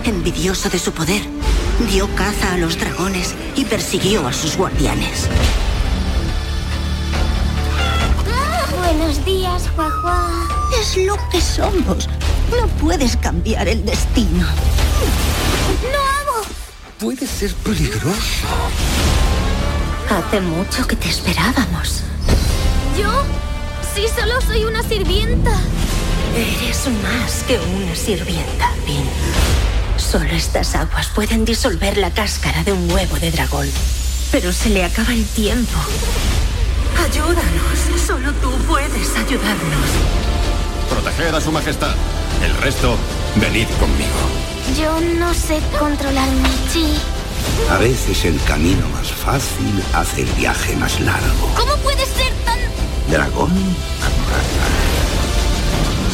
[0.03, 1.21] envidioso de su poder,
[1.91, 5.27] dio caza a los dragones y persiguió a sus guardianes.
[8.87, 10.47] Buenos días, Juajua.
[10.79, 12.07] Es lo que somos.
[12.49, 14.47] No puedes cambiar el destino.
[15.91, 16.47] ¡No hago!
[16.97, 18.47] Puede ser peligroso.
[20.09, 22.03] Hace mucho que te esperábamos.
[22.97, 23.11] ¿Yo?
[23.93, 25.51] Sí, solo soy una sirvienta.
[26.33, 29.03] Eres más que una sirvienta, Pin.
[29.97, 33.69] Solo estas aguas pueden disolver la cáscara de un huevo de dragón.
[34.31, 35.77] Pero se le acaba el tiempo.
[37.05, 38.01] Ayúdanos.
[38.05, 39.89] Solo tú puedes ayudarnos.
[40.89, 41.95] Proteged a su majestad.
[42.43, 42.95] El resto,
[43.35, 44.21] venid conmigo.
[44.77, 46.99] Yo no sé controlar mi chi.
[47.69, 51.51] A veces el camino más fácil hace el viaje más largo.
[51.55, 52.59] ¿Cómo puedes ser tan...
[53.09, 53.51] Dragón.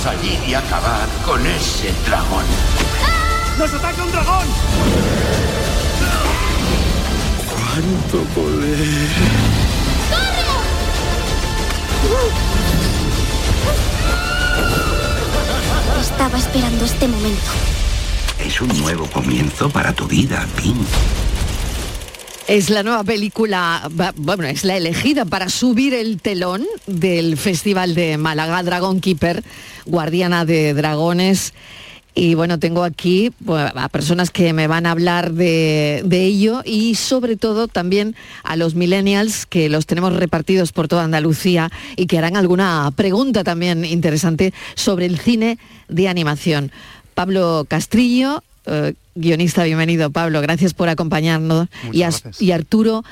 [0.04, 2.46] Salir y acabar con ese dragón.
[3.58, 4.48] ¡Nos ataca un dragón!
[7.50, 9.73] ¿Cuánto poder?
[16.02, 17.52] Estaba esperando este momento.
[18.40, 20.76] Es un nuevo comienzo para tu vida, Pin.
[22.48, 28.18] Es la nueva película, bueno, es la elegida para subir el telón del Festival de
[28.18, 29.44] Málaga, Dragon Keeper,
[29.86, 31.54] guardiana de dragones.
[32.16, 36.94] Y bueno, tengo aquí a personas que me van a hablar de, de ello y
[36.96, 42.20] sobre todo también a los millennials que los tenemos repartidos por toda Andalucía y que
[42.20, 46.72] harán alguna pregunta también interesante sobre el cine de animación.
[47.16, 51.68] Pablo Castrillo, eh, guionista, bienvenido Pablo, gracias por acompañarnos.
[51.92, 53.04] Y, As- y Arturo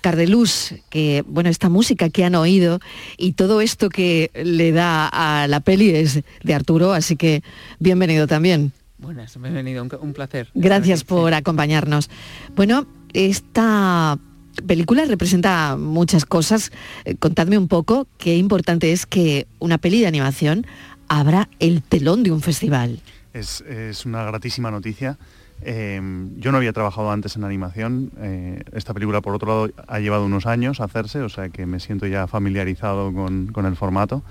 [0.00, 2.80] Cardeluz, que bueno, esta música que han oído
[3.18, 7.42] y todo esto que le da a la peli es de Arturo, así que
[7.78, 8.72] bienvenido también.
[8.98, 10.48] Buenas, bienvenido, un, un placer.
[10.54, 12.10] Gracias por acompañarnos.
[12.54, 14.18] Bueno, esta
[14.66, 16.70] película representa muchas cosas.
[17.04, 20.66] Eh, Contadme un poco qué importante es que una peli de animación
[21.08, 23.00] abra el telón de un festival.
[23.32, 25.18] Es, una gratísima noticia.
[25.62, 26.00] Eh,
[26.36, 28.10] yo no había trabajado antes en animación.
[28.18, 31.66] eh, esta película, por otro lado, ha llevado unos años a hacerse, o sea que
[31.66, 34.22] me siento ya familiarizado con, el formato.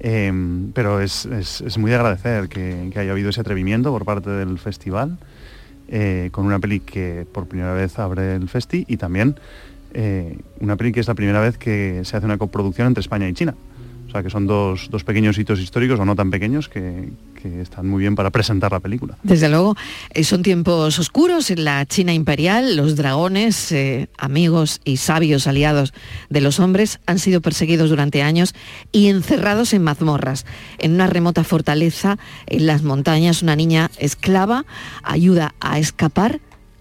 [0.00, 0.32] Eh,
[0.74, 1.26] pero es
[1.78, 5.18] muy de agradecer que, que haya habido ese atrevimiento por parte del festival,
[5.86, 9.36] eh, con una peli que por primera vez abre el festi y también
[9.92, 13.28] eh, una peli que es la primera vez que se hace una coproducción entre España
[13.28, 13.54] y China.
[14.14, 17.08] Sea que son dos, dos pequeños hitos históricos, o no tan pequeños, que,
[17.42, 19.18] que están muy bien para presentar la película.
[19.24, 19.74] Desde luego,
[20.10, 22.76] eh, son tiempos oscuros en la China imperial.
[22.76, 25.94] Los dragones, eh, amigos y sabios aliados
[26.30, 28.54] de los hombres, han sido perseguidos durante años
[28.92, 30.46] y encerrados en mazmorras.
[30.78, 34.64] En una remota fortaleza en las montañas, una niña esclava
[35.02, 36.38] ayuda a escapar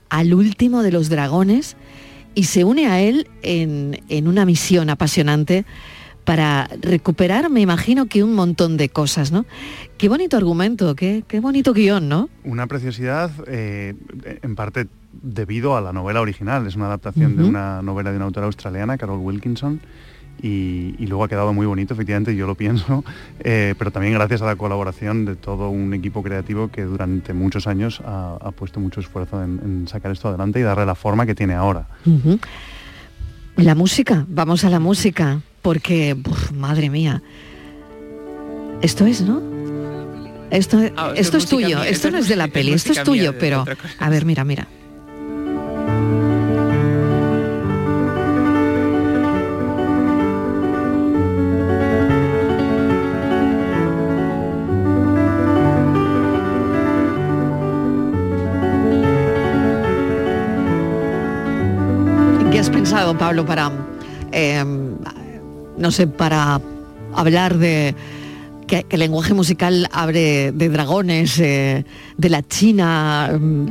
[0.10, 1.78] al último de los dragones
[2.36, 5.66] y se une a él en, en una misión apasionante
[6.24, 9.46] para recuperar, me imagino que un montón de cosas, ¿no?
[9.98, 12.30] Qué bonito argumento, qué, qué bonito guion, ¿no?
[12.44, 13.94] Una preciosidad, eh,
[14.42, 14.88] en parte
[15.22, 16.66] debido a la novela original.
[16.68, 19.80] Es una adaptación de una novela de una autora australiana, Carol Wilkinson,
[20.42, 23.04] y, y luego ha quedado muy bonito, efectivamente, yo lo pienso,
[23.40, 27.68] eh, pero también gracias a la colaboración de todo un equipo creativo que durante muchos
[27.68, 31.26] años ha, ha puesto mucho esfuerzo en, en sacar esto adelante y darle la forma
[31.26, 31.88] que tiene ahora.
[33.56, 37.24] La música, vamos a la música, porque, uf, madre mía,
[38.84, 39.42] esto es, ¿no?
[40.52, 43.36] Esto, Ah, esto es tuyo, mía, esto no es de la peli, esto es tuyo,
[43.40, 43.66] pero
[43.98, 44.68] a ver, mira, mira.
[62.52, 63.72] ¿Qué has pensado, Pablo, para,
[64.32, 64.64] eh,
[65.78, 66.62] no sé, para
[67.14, 67.96] hablar de
[68.68, 71.86] que, el lenguaje musical abre de dragones, eh,
[72.18, 73.66] de la China, mm,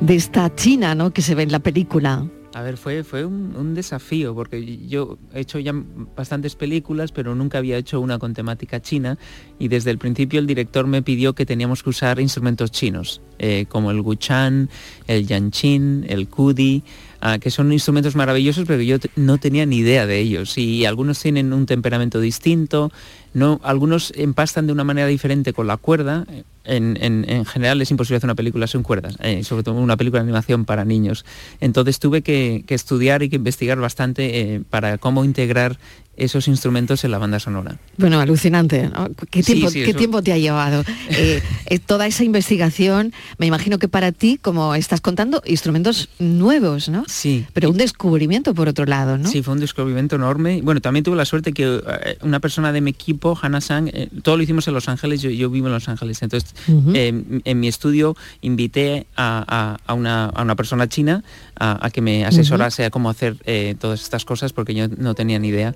[0.00, 1.12] de, esta China, ¿no?
[1.12, 2.26] Que se ve en la película.
[2.54, 5.74] A ver, fue, fue un, desafío, porque yo he hecho ya
[6.16, 9.18] bastantes películas, pero nunca había hecho una con temática china,
[9.58, 13.66] y desde el principio el director me pidió que teníamos que usar instrumentos chinos, eh,
[13.68, 14.70] como el guchan,
[15.06, 16.82] el yanchin, el kudi,
[17.26, 20.84] ah, que son instrumentos maravillosos, pero que yo no tenía ni idea de ellos, y
[20.84, 22.90] algunos tienen un temperamento distinto,
[23.34, 26.24] no, algunos empastan de una manera diferente con la cuerda,
[26.64, 29.96] en, en- en general es imposible hacer una película sin cuerdas, eh, sobre todo una
[29.96, 31.24] película de animación para niños.
[31.60, 35.78] Entonces tuve que, que estudiar y que investigar bastante eh, para cómo integrar
[36.16, 37.76] esos instrumentos en la banda sonora.
[37.98, 38.88] Bueno, alucinante.
[38.88, 39.08] ¿no?
[39.30, 40.84] ¿Qué tiempo, sí, ¿qué eso- tiempo te ha llevado?
[41.18, 46.88] Eh, eh, toda esa investigación, me imagino que para ti, como estás contando, instrumentos nuevos,
[46.88, 47.04] ¿no?
[47.06, 47.46] Sí.
[47.52, 49.28] Pero un descubrimiento por otro lado, ¿no?
[49.28, 50.60] Sí, fue un descubrimiento enorme.
[50.62, 54.08] Bueno, también tuve la suerte que eh, una persona de mi equipo, Hannah Sang, eh,
[54.22, 57.68] todo lo hicimos en Los Ángeles, yo, yo vivo en Los Ángeles, entonces en mi
[57.68, 61.22] estudio invité a, a- a una, a una persona china
[61.58, 63.36] a, que me asesorase a cómo hacer
[63.78, 65.74] todas estas cosas porque yo no tenía ni idea.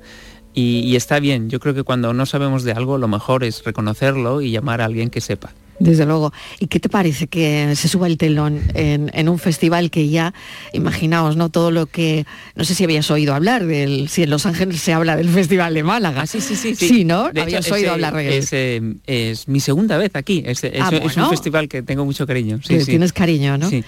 [0.55, 3.63] Y, y está bien, yo creo que cuando no sabemos de algo lo mejor es
[3.65, 5.53] reconocerlo y llamar a alguien que sepa.
[5.79, 6.31] Desde luego.
[6.59, 10.35] ¿Y qué te parece que se suba el telón en, en un festival que ya,
[10.75, 11.49] imaginaos, ¿no?
[11.49, 14.93] Todo lo que, no sé si habías oído hablar del, si en Los Ángeles se
[14.93, 16.27] habla del Festival de Málaga.
[16.27, 16.75] sí, sí, sí.
[16.75, 17.25] Sí, ¿no?
[17.33, 18.35] De hecho, habías oído ese hablar de él.
[18.35, 20.43] Es, eh, es mi segunda vez aquí.
[20.45, 21.25] Es, es- Ah, es bueno.
[21.25, 22.61] un festival que tengo mucho cariño.
[22.63, 22.77] Sí.
[22.85, 23.71] Tienes cariño, ¿no?
[23.71, 23.83] Sí.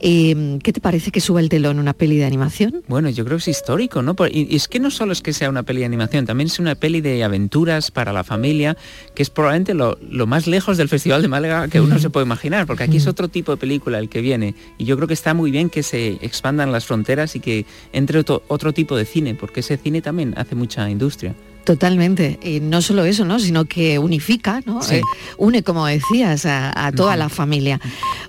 [0.00, 2.82] Eh, ¿Qué te parece que suba el telón una peli de animación?
[2.88, 4.14] Bueno, yo creo que es histórico, ¿no?
[4.30, 6.58] Y y es que no solo es que sea una peli de animación, también es
[6.58, 8.76] una peli de aventuras para la familia,
[9.14, 12.26] que es probablemente lo, lo más lejos del Festival de Málaga que uno se puede
[12.26, 14.54] imaginar, porque aquí es otro tipo de película el que viene.
[14.78, 18.18] Y yo creo que está muy bien que se expandan las fronteras y que entre
[18.18, 21.34] otro, otro tipo de cine, porque ese cine también hace mucha industria.
[21.64, 22.38] Totalmente.
[22.42, 23.38] Y no solo eso, ¿no?
[23.38, 24.82] Sino que unifica, ¿no?
[24.82, 24.96] Sí.
[24.96, 25.02] Eh,
[25.38, 27.80] une, como decías, a, a toda la familia.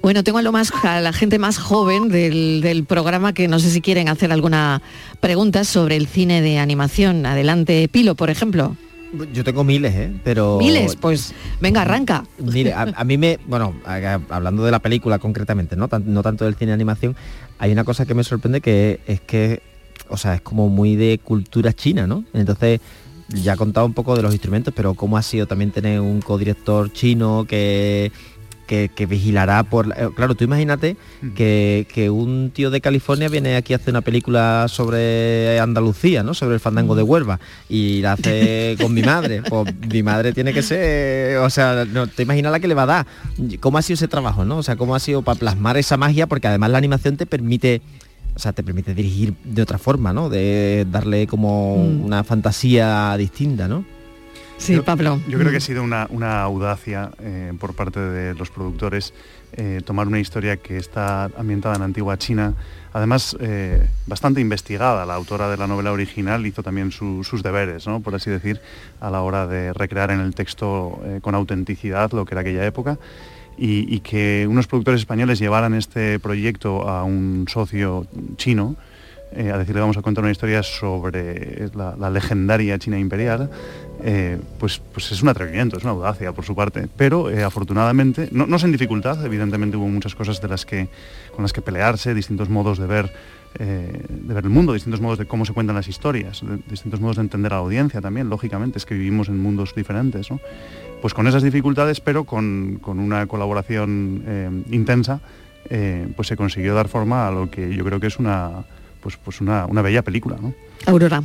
[0.01, 3.59] Bueno, tengo a lo más a la gente más joven del, del programa que no
[3.59, 4.81] sé si quieren hacer alguna
[5.19, 7.25] pregunta sobre el cine de animación.
[7.25, 8.77] Adelante, Pilo, por ejemplo.
[9.33, 10.11] Yo tengo miles, ¿eh?
[10.23, 10.57] Pero...
[10.59, 12.25] Miles, pues venga, arranca.
[12.39, 15.87] Mire, a, a mí me, bueno, a- hablando de la película concretamente, ¿no?
[15.87, 17.15] Tan- no tanto del cine de animación,
[17.59, 19.61] hay una cosa que me sorprende que es que,
[20.09, 22.25] o sea, es como muy de cultura china, ¿no?
[22.33, 22.81] Entonces,
[23.29, 26.21] ya he contado un poco de los instrumentos, pero cómo ha sido también tener un
[26.21, 28.11] codirector chino que,
[28.67, 29.87] que, que vigilará por...
[29.87, 30.95] la- eh, Claro, tú imagínate
[31.35, 36.33] que, que un tío de California viene aquí a hacer una película sobre Andalucía, ¿no?
[36.33, 39.41] Sobre el fandango de Huelva y la hace con mi madre.
[39.43, 42.83] Pues mi madre tiene que ser, o sea, no te imaginas la que le va
[42.83, 43.07] a dar.
[43.59, 44.57] ¿Cómo ha sido ese trabajo, no?
[44.57, 47.81] O sea, cómo ha sido para plasmar esa magia, porque además la animación te permite
[48.35, 50.29] o sea, te permite dirigir de otra forma, ¿no?
[50.29, 52.03] De darle como Mm.
[52.05, 53.85] una fantasía distinta, ¿no?
[54.57, 55.19] Sí, Yo- Pablo.
[55.27, 59.13] Yo creo que ha sido una, una audacia eh, por parte de los productores
[59.57, 62.53] eh, tomar una historia que está ambientada en antigua China,
[62.93, 65.05] además eh, bastante investigada.
[65.05, 68.01] La autora de la novela original hizo también su- sus deberes, ¿no?
[68.01, 68.59] por así decir,
[68.99, 72.65] a la hora de recrear en el texto eh, con autenticidad lo que era aquella
[72.65, 72.97] época.
[73.57, 78.75] Y, que unos productores españoles llevaran este proyecto a un socio chino,
[79.31, 83.49] eh, a decirle vamos a contar una historia sobre la, legendaria China imperial,
[84.01, 86.87] eh, pues, pues es un atrevimiento, es una audacia por su parte.
[86.95, 90.87] Pero eh, afortunadamente, no, no sin dificultad, evidentemente hubo muchas cosas de las que,
[91.33, 93.11] con las que pelearse, distintos modos de ver,
[93.57, 97.21] de ver el mundo, distintos modos de cómo se cuentan las historias, distintos modos de
[97.21, 100.29] entender a la audiencia también, lógicamente, es que vivimos en mundos diferentes.
[100.29, 100.41] ¿no?
[101.05, 105.19] Pues con esas dificultades, pero con, con una colaboración eh, intensa,
[105.69, 108.65] eh, pues se consiguió dar forma a lo que yo creo que es una,
[109.03, 110.37] pues, pues una, una bella película.
[110.41, 110.55] ¿no?
[110.87, 111.21] Aurora.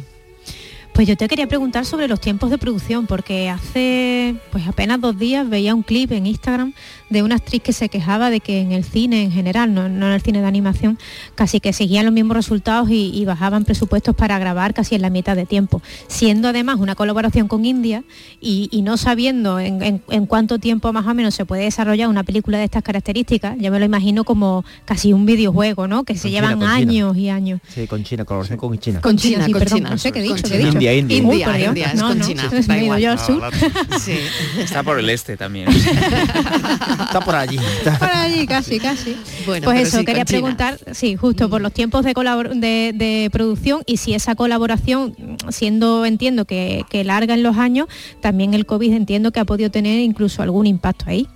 [1.00, 5.18] Pues yo te quería preguntar sobre los tiempos de producción, porque hace pues apenas dos
[5.18, 6.74] días veía un clip en Instagram
[7.08, 10.08] de una actriz que se quejaba de que en el cine en general, no, no
[10.08, 10.98] en el cine de animación,
[11.36, 15.08] casi que seguían los mismos resultados y, y bajaban presupuestos para grabar casi en la
[15.08, 18.04] mitad de tiempo, siendo además una colaboración con India
[18.38, 22.10] y, y no sabiendo en, en- en cuánto tiempo más o menos se puede desarrollar
[22.10, 26.04] una película de estas características, yo me lo imagino como casi un videojuego, ¿no?
[26.04, 26.74] Que se Con llevan China.
[26.74, 27.60] años y años.
[27.68, 29.00] Sí, con China, colaboración con China.
[29.00, 29.90] Con China, sí, con perdón, China.
[29.92, 30.89] no sé qué he dicho, qué he dicho.
[30.94, 31.90] India, India.
[31.92, 32.42] Es No, con no, China.
[32.44, 33.00] entonces da me he ido igual.
[33.02, 33.42] yo al sur.
[34.00, 34.18] Sí.
[34.58, 35.68] Está por el este también.
[35.68, 37.58] Está por allí.
[37.58, 39.16] está- Por allí, casi, casi.
[39.46, 40.38] Bueno, pues eso, sí, quería China.
[40.40, 45.14] preguntar, sí, justo por los tiempos de, de, de producción y si esa colaboración,
[45.50, 47.88] siendo, entiendo que, que larga en los años,
[48.20, 51.26] también el COVID entiendo que ha podido tener incluso algún impacto ahí.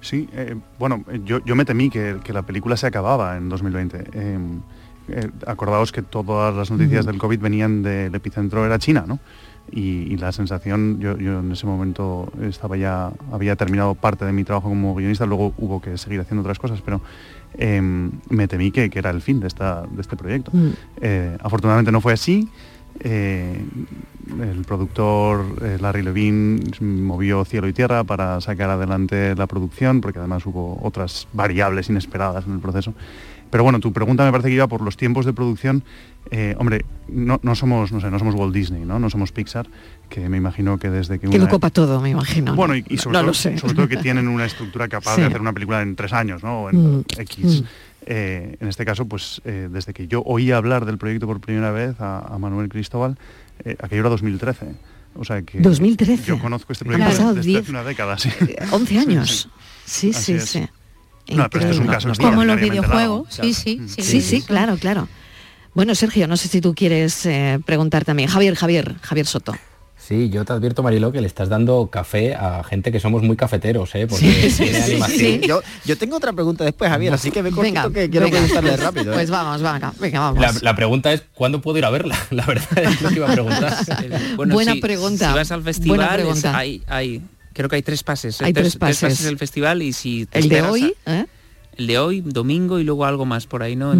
[0.00, 4.04] Sí, eh, bueno, yo, yo me temí que, que la película se acababa en 2020.
[4.14, 4.38] Eh,
[5.10, 9.18] eh, acordaos que todas las noticias del COVID venían del epicentro, era China, ¿no?
[9.72, 14.32] Y, y la sensación, yo, yo en ese momento estaba ya, había terminado parte de
[14.32, 17.00] mi trabajo como guionista, luego hubo que seguir haciendo otras cosas, pero
[17.54, 17.80] eh,
[18.28, 20.50] me temí que, que era el fin de, esta, de este proyecto.
[20.52, 20.68] Mm.
[21.00, 22.48] Eh, afortunadamente no fue así.
[22.98, 23.64] Eh,
[24.40, 30.18] el productor eh, Larry Levine movió cielo y tierra para sacar adelante la producción, porque
[30.18, 32.94] además hubo otras variables inesperadas en el proceso.
[33.50, 35.82] Pero bueno, tu pregunta me parece que iba por los tiempos de producción.
[36.30, 38.98] Eh, hombre, no, no somos, no sé, no somos Walt Disney, ¿no?
[38.98, 39.66] No somos Pixar,
[40.08, 42.54] que me imagino que desde que Que lo copa todo, me imagino.
[42.54, 42.78] bueno, ¿no?
[42.78, 43.58] y, y sobre, no todo, lo sé.
[43.58, 45.22] sobre todo que tienen una estructura capaz Sí.
[45.22, 46.62] de hacer una película en tres años, ¿no?
[46.64, 47.62] O en Mm, X.
[47.62, 47.64] mm.
[48.06, 51.70] Eh, en este caso, pues eh, desde que yo oí hablar del proyecto por primera
[51.70, 53.18] vez a, a Manuel Cristóbal,
[53.78, 54.66] aquello era 2013.
[55.16, 56.22] O sea que 2013.
[56.24, 58.16] yo conozco este proyecto desde hace una década.
[58.16, 58.30] Sí.
[58.70, 59.48] 11 años.
[59.84, 60.62] Sí, sí, sí.
[61.28, 63.52] No, pero este es un Como los videojuegos, largo.
[63.52, 64.02] sí, sí, sí.
[64.02, 65.08] Sí, sí, claro, claro.
[65.74, 68.28] Bueno, Sergio, no sé si tú quieres eh, preguntar también.
[68.28, 69.54] Javier, Javier, Javier Soto.
[69.96, 73.36] Sí, yo te advierto, Mariló, que le estás dando café a gente que somos muy
[73.36, 74.08] cafeteros, ¿eh?
[74.08, 75.18] Porque Sí, sí, tiene sí, animación.
[75.18, 75.40] sí.
[75.46, 78.38] Yo, yo tengo otra pregunta después, Javier, así que cortito Venga, que quiero venga.
[78.38, 79.12] preguntarle rápido.
[79.12, 79.14] ¿eh?
[79.14, 80.40] Pues vamos, venga, venga, vamos.
[80.40, 82.16] La, la pregunta es, ¿cuándo puedo ir a verla?
[82.30, 83.72] La verdad es lo que iba a preguntar.
[84.34, 86.56] Bueno, Buena si- pregunta, Si vas al buena festival, pregunta.
[86.58, 88.40] hay, hay, creo que hay tres pases.
[88.42, 89.22] Hay tres pases.
[89.22, 91.26] del festival y si te El de a- hoy, ¿eh?
[91.76, 93.94] el de hoy, domingo y luego algo más por ahí, ¿no?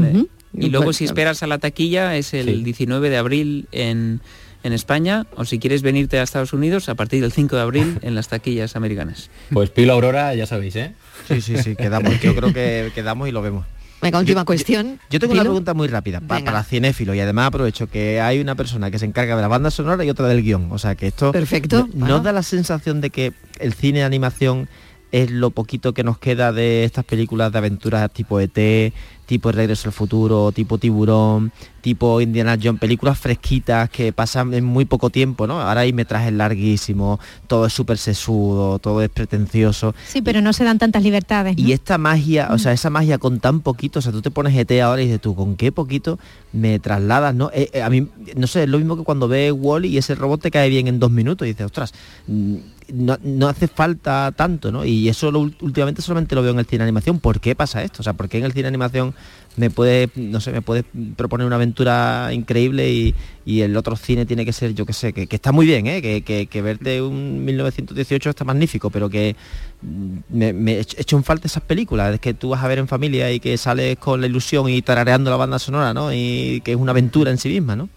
[0.53, 2.63] Y luego si esperas a la taquilla es el Sí.
[2.65, 4.21] 19 de abril en,
[4.65, 7.99] en España o si quieres venirte a Estados Unidos a partir del 5 de abril
[8.03, 9.31] en las taquillas americanas.
[9.53, 10.93] Pues Pilo Aurora, ya sabéis, ¿eh?
[11.29, 12.21] Sí, sí, sí, quedamos.
[12.21, 13.65] Yo creo que quedamos y lo vemos.
[14.03, 14.99] Venga, última cuestión.
[15.11, 18.55] Yo tengo una pregunta muy rápida pa- para cinéfilo y además aprovecho que hay una
[18.55, 20.69] persona que se encarga de la banda sonora y otra del guion.
[20.71, 22.21] O sea que esto Perfecto, ¿no bueno.
[22.21, 24.69] da la sensación de que el cine de animación
[25.13, 28.93] es lo poquito que nos queda de estas películas de aventuras tipo ET,
[29.31, 34.65] tipo El Regreso al Futuro, tipo Tiburón, tipo Indiana Jones, películas fresquitas que pasan en
[34.65, 35.61] muy poco tiempo, ¿no?
[35.61, 39.95] Ahora hay metrajes larguísimos, todo es súper sesudo, todo es pretencioso.
[40.09, 41.57] Sí, pero no se dan tantas libertades.
[41.57, 41.63] ¿no?
[41.63, 44.57] Y esta magia, o sea, esa magia con tan poquito, o sea, tú te pones
[44.57, 46.19] ET ahora y dices tú, ¿con qué poquito
[46.53, 47.33] me trasladas?
[47.33, 47.51] ¿no?
[47.55, 50.17] Eh, eh, a mí, no sé, es lo mismo que cuando ves Wally y ese
[50.17, 51.95] robot te cae bien en dos minutos y dices, ostras,
[52.27, 52.57] mm,
[52.93, 54.85] no, no hace falta tanto, ¿no?
[54.85, 57.21] Y eso lo últimamente solamente lo veo en el cine animación.
[57.21, 58.01] ¿Por qué pasa esto?
[58.01, 59.15] O sea, ¿por qué en el cine animación
[59.57, 60.85] me puede, no sé, me puede
[61.17, 65.13] proponer una aventura increíble y, y el otro cine tiene que ser, yo qué sé,
[65.13, 66.01] que, que está muy bien, ¿eh?
[66.01, 69.35] que, que, que verte un 1918 está magnífico, pero que
[69.83, 72.89] mm, me, me echo en falta esas películas, es que tú vas a ver en
[72.89, 76.13] familia y que sales con la ilusión y tarareando la banda sonora, ¿no?
[76.13, 77.89] Y que es una aventura en sí misma, ¿no?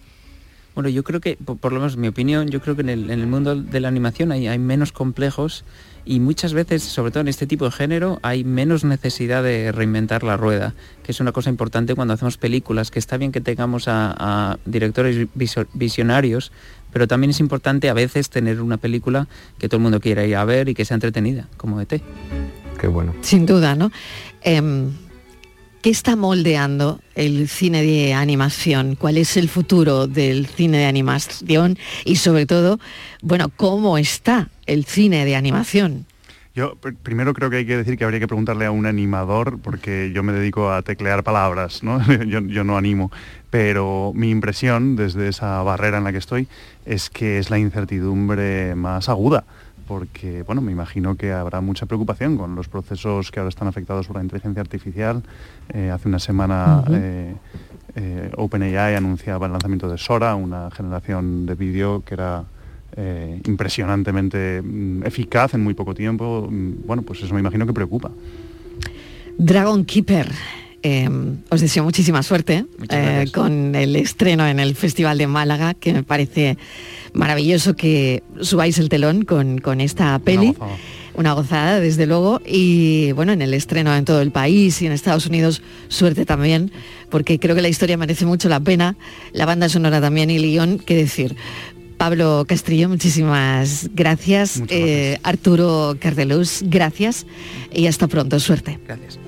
[0.76, 3.10] Bueno, yo creo que, por, por lo menos mi opinión, yo creo que en el,
[3.10, 5.64] en el mundo de la animación hay, hay menos complejos
[6.06, 10.24] y muchas veces, sobre todo en este tipo de género, hay menos necesidad de reinventar
[10.24, 13.88] la rueda, que es una cosa importante cuando hacemos películas, que está bien que tengamos
[13.88, 15.28] a, a directores
[15.74, 16.52] visionarios,
[16.92, 19.28] pero también es importante a veces tener una película
[19.60, 22.02] que todo el mundo quiera ir a ver y que sea entretenida, como ET.
[22.80, 23.14] Qué bueno.
[23.22, 23.92] Sin duda, ¿no?
[24.42, 24.92] Em,
[25.84, 28.96] ¿Qué está moldeando el cine de animación?
[28.96, 31.78] ¿Cuál es el futuro del cine de animación?
[32.06, 32.80] Y sobre todo,
[33.22, 36.06] bueno, ¿cómo está el cine de animación?
[36.56, 39.60] Yo pr- primero creo que hay que decir que habría que preguntarle a un animador,
[39.62, 42.00] porque yo me dedico a teclear palabras, ¿no?
[42.28, 43.12] yo, yo no animo.
[43.50, 46.48] Pero mi impresión desde esa barrera en la que estoy
[46.86, 49.44] es que es la incertidumbre más aguda
[49.94, 54.08] porque bueno, me imagino que habrá mucha preocupación con los procesos que ahora están afectados
[54.08, 55.22] por la inteligencia artificial.
[55.72, 57.36] Eh, hace una semana eh,
[57.96, 62.44] eh, OpenAI anunciaba el lanzamiento de Sora, una generación de vídeo que era
[63.46, 66.48] impresionantemente mm, eficaz en muy poco tiempo.
[66.50, 68.10] Mm, Bueno, pues eso me imagino que preocupa.
[69.38, 70.32] Dragon Keeper.
[70.84, 71.10] Eh,
[71.50, 76.04] os deseo muchísima suerte eh, con el estreno en el Festival de Málaga, que me
[76.04, 76.58] parece
[77.14, 80.56] maravilloso que subáis el telón con, con esta peli.
[81.16, 82.42] Una gozada, desde luego.
[82.46, 86.72] Y bueno, en el estreno en todo el país y en Estados Unidos, suerte también,
[87.10, 88.98] porque creo que la historia merece mucho la pena.
[89.32, 91.36] La banda sonora también y el guion, qué decir.
[91.98, 94.62] Pablo Castrillo, muchísimas gracias.
[94.70, 97.26] Eh, Arturo Cardeluz, gracias.
[97.72, 98.80] Y hasta pronto, suerte.
[98.86, 99.20] Gracias.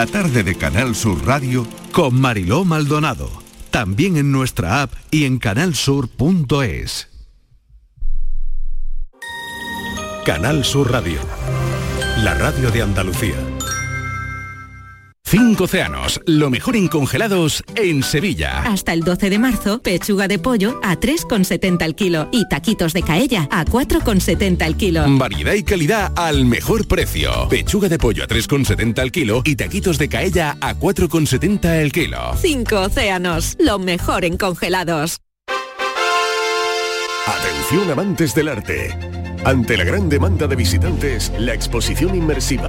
[0.00, 3.30] La tarde de Canal Sur Radio con Mariló Maldonado.
[3.70, 7.08] También en nuestra app y en canalsur.es.
[10.24, 11.20] Canal Sur Radio.
[12.16, 13.36] La radio de Andalucía.
[15.30, 18.64] Cinco océanos, lo mejor en congelados en Sevilla.
[18.64, 23.04] Hasta el 12 de marzo, pechuga de pollo a 3,70 al kilo y taquitos de
[23.04, 25.04] caella a 4,70 al kilo.
[25.06, 27.48] Variedad y calidad al mejor precio.
[27.48, 32.34] Pechuga de pollo a 3,70 al kilo y taquitos de caella a 4,70 el kilo.
[32.36, 35.18] Cinco océanos, lo mejor en congelados.
[37.28, 38.98] Atención amantes del arte.
[39.44, 42.68] Ante la gran demanda de visitantes, la exposición inmersiva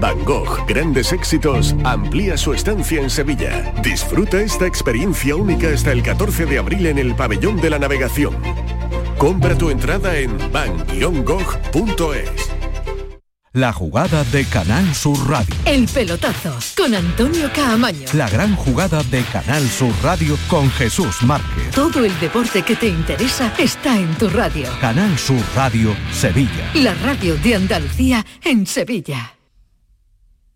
[0.00, 3.72] Van Gogh, grandes éxitos, amplía su estancia en Sevilla.
[3.82, 8.36] Disfruta esta experiencia única hasta el 14 de abril en el Pabellón de la Navegación.
[9.18, 12.30] Compra tu entrada en van-gogh.es.
[13.56, 15.54] La jugada de Canal Sur Radio.
[15.64, 18.06] El pelotazo con Antonio Caamaño.
[18.12, 21.70] La gran jugada de Canal Sur Radio con Jesús Márquez.
[21.74, 24.68] Todo el deporte que te interesa está en tu radio.
[24.78, 26.70] Canal Sur Radio, Sevilla.
[26.74, 29.35] La radio de Andalucía en Sevilla.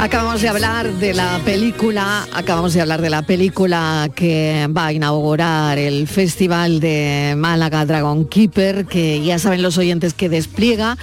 [0.00, 4.92] Acabamos de hablar de la película, acabamos de hablar de la película que va a
[4.92, 10.96] inaugurar el Festival de Málaga Dragon Keeper, que ya saben los oyentes que despliega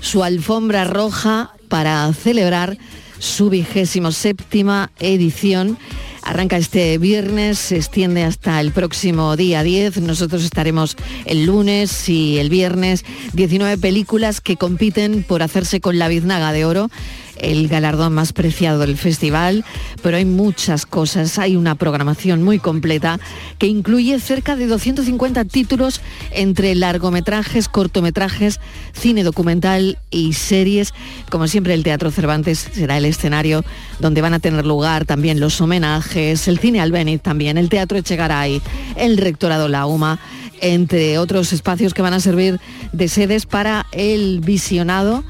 [0.00, 2.78] su alfombra roja para celebrar
[3.18, 5.76] su vigésimo séptima edición.
[6.22, 10.00] Arranca este viernes, se extiende hasta el próximo día 10.
[10.02, 13.04] Nosotros estaremos el lunes y el viernes.
[13.32, 16.90] 19 películas que compiten por hacerse con la biznaga de oro
[17.38, 19.64] el galardón más preciado del festival,
[20.02, 23.18] pero hay muchas cosas, hay una programación muy completa
[23.58, 28.60] que incluye cerca de 250 títulos entre largometrajes, cortometrajes,
[28.92, 30.94] cine documental y series.
[31.30, 33.64] Como siempre el Teatro Cervantes será el escenario
[34.00, 38.60] donde van a tener lugar también los homenajes, el cine Albéniz también, el Teatro Echegaray,
[38.96, 40.18] el Rectorado La UMA
[40.60, 42.60] entre otros espacios que van a servir
[42.92, 45.24] de sedes para el visionado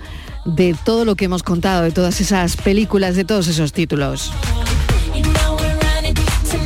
[0.46, 4.32] de todo lo que hemos contado, de todas esas películas, de todos esos títulos.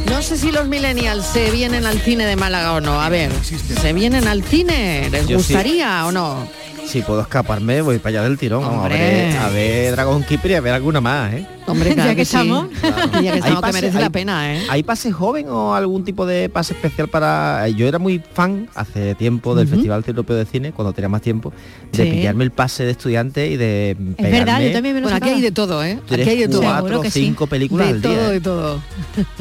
[0.06, 3.00] No sé si los millennials se vienen al cine de Málaga o no.
[3.00, 5.08] A ver, ¿se vienen al cine?
[5.10, 5.34] ¿Les Yo sí.
[5.54, 6.46] gustaría o no?
[6.90, 8.62] Si puedo escaparme, voy para allá del tirón.
[8.62, 8.98] Vamos, a, Hombre.
[8.98, 11.46] ver, a ver Dragon Keeper y a ver alguna más, ¿eh?
[11.68, 12.36] Hombre, claro Ya que sí.
[12.36, 12.66] estamos.
[12.80, 12.96] Claro.
[13.12, 14.62] Ya que ¿Hay estamos, que pase- merece hay- la pena, ¿eh?
[14.68, 17.68] ¿Hay pase joven o algún tipo de pase especial para...?
[17.68, 19.76] Yo era muy fan hace tiempo del Ujú.
[19.76, 21.52] Festival Europeo de Cine, cuando tenía más tiempo,
[21.92, 22.10] de Sí.
[22.10, 25.28] pillarme el pase de estudiante y de Es verdad, yo también me lo Bueno, aquí
[25.28, 26.00] hay de todo, ¿eh?
[26.08, 26.62] Tres, Aquí hay de todo.
[26.62, 27.22] cuatro, que sí.
[27.24, 28.10] cinco películas De al día.
[28.10, 28.32] todo, ¿eh?
[28.32, 28.82] de todo.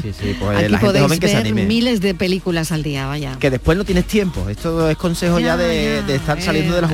[0.03, 1.65] Sí, sí, pues Aquí la gente joven que se anime.
[1.65, 3.37] miles de películas al día, vaya.
[3.39, 4.47] Que después no tienes tiempo.
[4.49, 6.93] Esto es consejo ya, Ya, de, ya, de estar saliendo de la ya,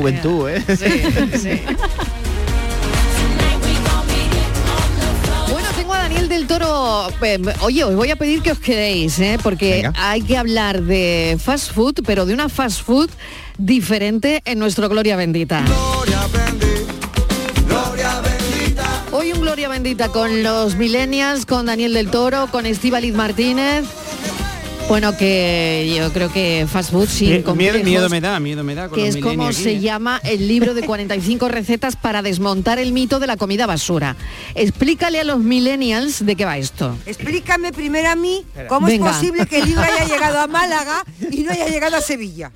[0.50, 0.64] ¿eh?
[5.52, 7.10] Bueno, tengo a Daniel del Toro.
[7.22, 9.38] Eh, Oye, os voy a pedir que os quedéis, ¿eh?
[9.42, 9.94] porque Venga.
[9.96, 13.10] hay que hablar de fast food, pero de una fast food
[13.58, 15.64] diferente en nuestro Gloria Bendita.
[19.12, 23.86] Hoy un Gloria Bendita con los millennials, con Daniel del Toro, con Estíbaliz Martínez.
[24.88, 28.76] Bueno, que yo creo que fast food sin miedo, complejos, miedo me da, miedo me
[28.76, 28.88] da.
[28.88, 29.80] con que los es como se ¿eh?
[29.80, 34.16] llama el libro de 45 recetas para desmontar el mito de la comida basura.
[34.54, 36.96] Explícale a los millennials de qué va esto.
[37.08, 39.10] Explícame primero a mí cómo Venga.
[39.10, 42.52] es posible que el libro haya llegado a Málaga y no haya llegado a Sevilla.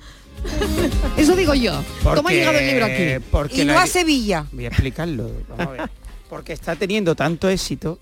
[1.16, 1.82] Eso digo yo.
[2.04, 3.24] ¿Cómo ha Porque- llegado el libro aquí?
[3.32, 4.46] porque y no la- a Sevilla.
[4.52, 5.30] Voy a explicarlo.
[5.48, 5.90] vamos a ver.
[6.30, 7.98] Porque está teniendo tanto éxito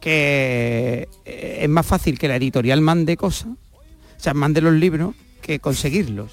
[0.00, 5.14] que eh, es más fácil que la editorial mande cosas, o sea, mande los libros,
[5.42, 6.32] que conseguirlos.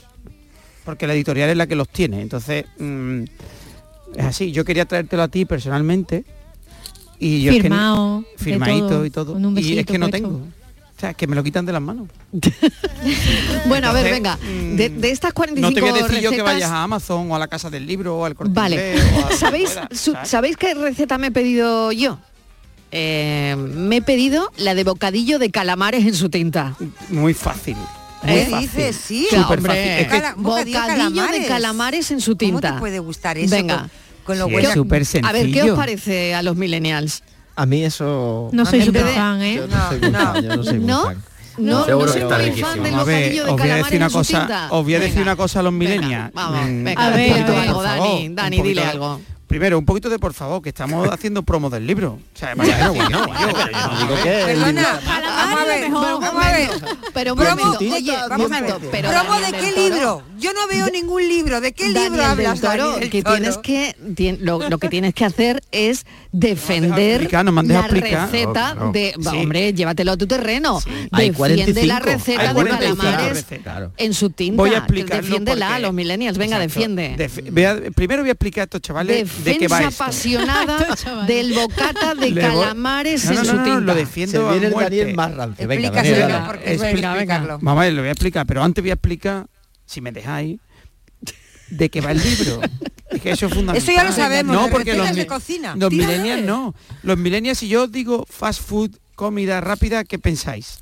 [0.85, 2.21] Porque la editorial es la que los tiene.
[2.21, 3.23] Entonces, mm,
[4.15, 4.51] es así.
[4.51, 6.25] Yo quería traértelo a ti personalmente.
[7.19, 9.59] Y yo es que- Firmado, firmadito todo, y todo.
[9.59, 10.29] y es que no tengo.
[10.29, 12.07] O sea, que me lo quitan de las manos.
[13.67, 14.37] Bueno, a ver, venga.
[14.75, 17.31] De, de estas 45 No te voy a decir yo que recetas- vayas a Amazon
[17.31, 18.93] o a la casa del libro o al corte Vale.
[18.95, 19.77] Inglés o a- ¿Sabéis.
[20.23, 22.19] ¿Sabéis qué receta me he pedido yo?
[22.95, 26.75] Eh, me he pedido la de bocadillo de calamares en su tinta.
[27.09, 27.75] Muy fácil.
[28.21, 28.47] Muy ¿Eh?
[28.51, 28.69] fácil.
[28.69, 29.27] Dices, sí.
[29.31, 29.73] Súper hombre.
[29.73, 29.91] fácil.
[29.91, 32.67] Es que bocadillo bocadillo de calamares en su tinta.
[32.67, 33.49] ¿Cómo te puede gustar eso?
[33.49, 33.89] Venga.
[34.23, 37.23] Con, con lo Sí, es súper A ver, ¿qué os parece a los millennials?
[37.55, 38.49] A mí eso...
[38.51, 39.55] No soy súper fan, ¿eh?
[39.55, 41.03] Yo no, soy muy fan, yo no soy muy ¿No?
[41.03, 41.23] fan.
[41.57, 43.85] No, no que soy muy fan del a ver, bocadillo de os voy a calamares
[43.85, 44.67] decir una en su cosa, tinta.
[44.71, 46.33] os voy a decir Venga, una cosa a los venga, millennials.
[46.33, 47.67] Vamos, Mm, venga, A ver, poquito a ver.
[47.69, 49.21] algo, Dani, Dani, dile algo.
[49.53, 52.13] Primero, un poquito de por favor, que estamos haciendo promo del libro.
[52.13, 56.43] O sea, vaya, Bueno, pero yo no digo que el Perdona, vamos a ver, vamos
[56.43, 56.69] a ver.
[57.13, 58.73] pero un Promo, oye, vamos a ver.
[58.91, 60.23] pero ¿Promo de qué libro?
[60.39, 61.61] Yo no veo ningún libro.
[61.61, 63.95] ¿De qué Daniel libro hablas, Toro, Daniel que tienes que
[64.41, 68.91] lo, lo que tienes que hacer es defender explicar, no la receta No, no.
[68.91, 69.27] de Sí.
[69.27, 70.79] hombre, llévatelo a tu terreno.
[71.11, 73.45] Hay Defiende la 45, receta hay de 45 calamares.
[73.61, 73.91] Claro.
[73.97, 74.57] en su tinta.
[74.57, 76.79] Voy a explicarlo Defiéndela a los millennials, venga, Exacto.
[76.79, 77.15] defiende.
[77.17, 80.03] Def- voy a- primero voy a explicar a estos chavales de va Defensa esto.
[80.03, 83.79] apasionada del bocata de calamares No, no, en su no, tinta.
[83.79, 84.97] lo defiendo Se a viene el muerte.
[84.97, 85.67] Daniel más rancio.
[85.67, 87.59] Venga, Daniel, Venga, porque es bueno explica, explicarlo.
[87.61, 89.45] Vamos a ver, lo voy a explicar, pero antes voy a explicar,
[89.85, 90.59] si me dejáis,
[91.69, 92.61] de qué va el libro.
[93.09, 93.77] Es que eso es fundamental.
[93.77, 95.75] Eso ya lo sabemos, No, de porque los, de cocina.
[95.75, 96.73] los millennials no.
[97.03, 100.79] Los millennials, si yo digo fast food, comida rápida, ¿qué pensáis?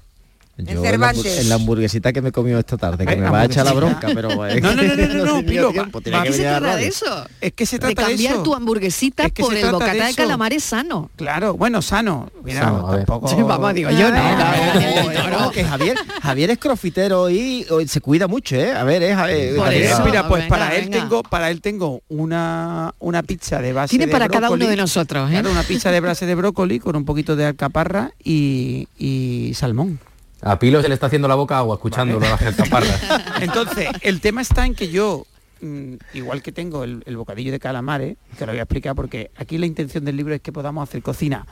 [0.66, 1.40] Yo En la, Cervantes.
[1.40, 3.66] en la hamburguesita que me he comido esta tarde, que Eh, me va a echar
[3.66, 6.20] la bronca, pero es No, no, no, no, no, no, tenido Pilo, tiempo, va- tenía
[6.20, 7.28] va- que ¿Qué se trata de eso?
[7.42, 8.44] Es que se De trata de, cambiar eso.
[8.44, 10.16] tu hamburguesita Es que por el bocata de, eso.
[10.18, 11.10] calamares sano.
[11.16, 12.30] Claro, bueno, sano.
[12.42, 13.28] Cuidado, Sano, tampoco...
[13.28, 14.18] Sí, vamos, digo yo, no.
[14.18, 18.74] No, no, no, que Javier, Javier es crofitero y hoy se cuida mucho, ¿eh?
[18.74, 19.56] A ver, es Javier.
[19.56, 20.06] Por Javier- eso.
[20.06, 24.06] Mira, pues venga, para él tengo, para él tengo una, una pizza de base Tiene
[24.08, 25.34] de para cada uno de nosotros, ¿eh?
[25.34, 30.00] Claro, una pizza de base de brócoli con un poquito de alcaparra y, y salmón.
[30.42, 33.02] A Pilo se le está haciendo la boca agua escuchándolo a las alcaparras.
[33.42, 35.26] Entonces, el tema está en que yo,
[35.62, 39.30] mm, igual que tengo el, el bocadillo de calamares, que lo voy a explicar porque
[39.36, 41.46] aquí la intención del libro es que podamos hacer cocina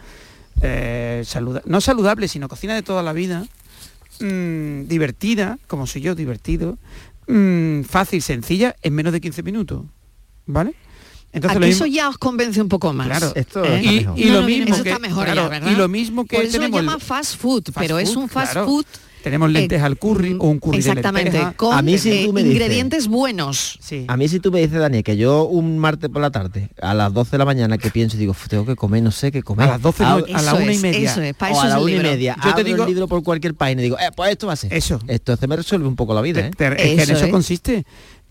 [0.61, 3.45] eh, saluda- no saludable, sino cocina de toda la vida,
[4.19, 6.77] mm, divertida, como soy yo, divertido,
[7.27, 9.85] mm, fácil, sencilla, en menos de 15 minutos.
[10.47, 10.73] ¿Vale?
[11.31, 13.07] Entonces Aquí lo mismo- eso ya os convence un poco más.
[13.07, 13.75] Claro, Esto ¿eh?
[13.77, 14.19] está y, mejor.
[14.19, 15.71] y No, lo no, mismo Eso que está mejor ya, claro, ¿verdad?
[15.71, 18.53] y lo mismo que Por eso tenemos llama fast food, fast pero es un fast
[18.53, 18.67] claro.
[18.67, 18.85] food
[19.23, 22.31] tenemos lentejas al curry o un curry Exactamente, de con A mí si eh, tú
[22.31, 23.77] me dices- ingredientes buenos.
[23.81, 24.05] Sí.
[24.07, 26.93] A mí si tú me dices, Dani, que yo un martes por la tarde, a
[26.93, 29.29] las 12 de la mañana, que pienso y digo, "Uf, tengo que comer, no sé
[29.33, 29.67] qué comer.
[29.67, 31.11] A las 12 no, Ah, a la una y media.
[31.11, 32.37] Eso es, para o a la una y media.
[32.45, 34.55] Yo te digo- el libro por cualquier página y digo, eh, pues esto va a
[34.55, 34.73] ser.
[34.73, 35.01] Eso.
[35.05, 36.51] Entonces me resuelve un poco la vida, ¿eh?
[36.55, 37.31] Te- es que en Eso eso es.
[37.31, 37.85] consiste.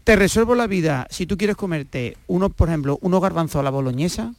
[0.09, 1.06] Te resuelvo la vida.
[1.11, 4.32] Si tú quieres comerte unos, por ejemplo, unos garbanzos a la boloñesa,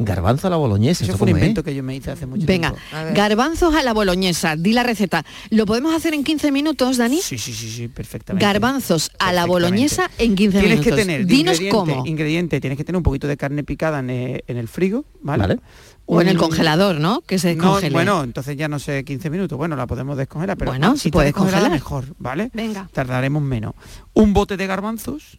[0.00, 1.42] Garbanzo a la boloñesa, eso ¿esto fue un es?
[1.42, 2.96] invento que yo me hice hace mucho Venga, tiempo.
[2.96, 3.14] A ver.
[3.14, 5.24] garbanzos a la boloñesa, di la receta.
[5.50, 7.20] ¿Lo podemos hacer en 15 minutos, Dani?
[7.20, 8.44] Sí, sí, sí, sí, perfectamente.
[8.46, 10.96] Garbanzos a la boloñesa en 15 Tienes minutos.
[10.96, 12.06] que tener Dinos ingrediente, cómo.
[12.06, 15.42] ingrediente, tienes que tener un poquito de carne picada en, eh, en el frigo, ¿vale?
[15.42, 15.60] Vale.
[16.06, 17.20] O en el congelador, ¿no?
[17.22, 19.58] Que se No, bueno, entonces ya no sé 15 minutos.
[19.58, 22.04] Bueno, la podemos descongelar, pero Bueno, si se está puede descongelada, congelar.
[22.06, 22.50] mejor, ¿vale?
[22.54, 22.88] Venga.
[22.94, 23.74] Tardaremos menos.
[24.14, 25.38] Un bote de garbanzos,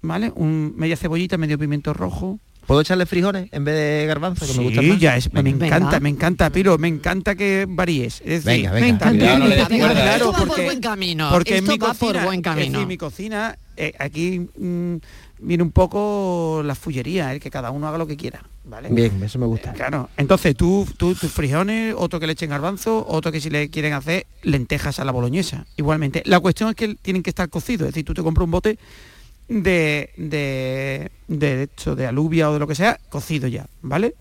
[0.00, 0.32] ¿vale?
[0.34, 2.40] Un media cebollita, medio pimiento rojo.
[2.68, 4.44] ¿Puedo echarle frijoles en vez de garbanzo?
[4.46, 4.98] Que me Sí, más?
[5.00, 5.66] ya es, me Venga.
[5.68, 8.20] encanta, me encanta, Pilo, me encanta que varíes.
[8.26, 9.10] Es decir, Venga, venga.
[9.10, 10.18] no esto ¿eh?
[10.20, 11.30] va por porque- buen camino.
[11.32, 12.72] Porque en esto mi va cocina, por buen es camino.
[12.72, 14.96] decir, mi cocina, eh, aquí mm,
[15.40, 18.90] viene un poco la fullería, el que cada uno haga lo que quiera, ¿vale?
[18.90, 19.72] Bien, eso me gusta.
[19.72, 23.70] Claro, entonces tú, tú tus frijoles, otro que le echen garbanzo, otro que si le
[23.70, 25.64] quieren hacer lentejas a la boloñesa.
[25.78, 28.50] Igualmente, la cuestión es que tienen que estar cocidos, es decir, tú te compras un
[28.50, 28.78] bote
[29.48, 34.14] de, de, de hecho, de alubia o de lo que sea, cocido ya, ¿vale?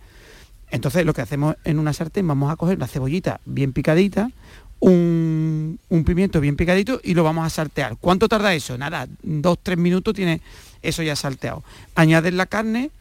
[0.70, 4.32] Entonces lo que hacemos en una sartén, vamos a coger una cebollita bien picadita,
[4.80, 7.98] un, un pimiento bien picadito y lo vamos a saltear.
[7.98, 8.78] ¿Cuánto tarda eso?
[8.78, 10.42] Nada, dos, tres minutos tiene
[10.82, 11.64] eso ya salteado.
[11.96, 12.92] Añades la carne,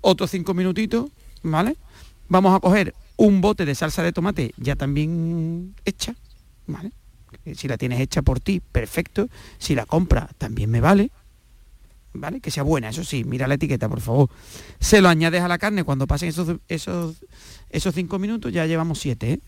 [0.00, 1.10] otros cinco minutitos,
[1.42, 1.76] ¿vale?
[2.28, 6.14] Vamos a coger un bote de salsa de tomate ya también hecha,
[6.66, 6.90] ¿vale?
[7.54, 9.28] Si la tienes hecha por ti, perfecto.
[9.58, 11.10] Si la compra, también me vale.
[12.16, 12.40] ¿Vale?
[12.40, 14.30] Que sea buena, eso sí, mira la etiqueta, por favor.
[14.78, 17.16] Se lo añades a la carne cuando pasen esos, esos,
[17.70, 19.40] esos cinco minutos, ya llevamos siete, ¿eh?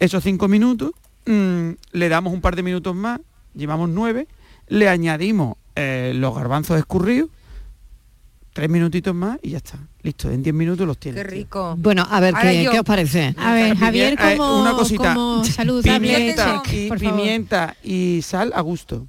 [0.00, 0.92] Esos cinco minutos,
[1.26, 3.20] mm, le damos un par de minutos más,
[3.54, 4.28] llevamos nueve,
[4.68, 7.28] le añadimos eh, los garbanzos escurridos,
[8.54, 9.78] tres minutitos más y ya está.
[10.02, 11.22] Listo, en diez minutos los tienes.
[11.22, 11.74] Qué rico.
[11.78, 12.70] Bueno, a ver, Ahora ¿qué, yo.
[12.70, 13.34] qué os parece?
[13.36, 15.14] A ver, Javier, Eh, como, una cosita.
[15.14, 17.14] como saludable Pimienta chef, y, por favor.
[17.16, 19.06] pimienta y sal a gusto.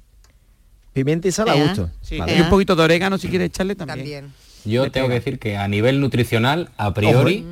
[0.98, 1.90] Pimienta y sal a gusto.
[2.02, 2.36] Sí, Vale.
[2.36, 3.98] y un poquito de orégano si quieres echarle también.
[3.98, 4.32] También.
[4.64, 5.20] Yo Me tengo pega.
[5.20, 7.46] que decir que a nivel nutricional, a priori,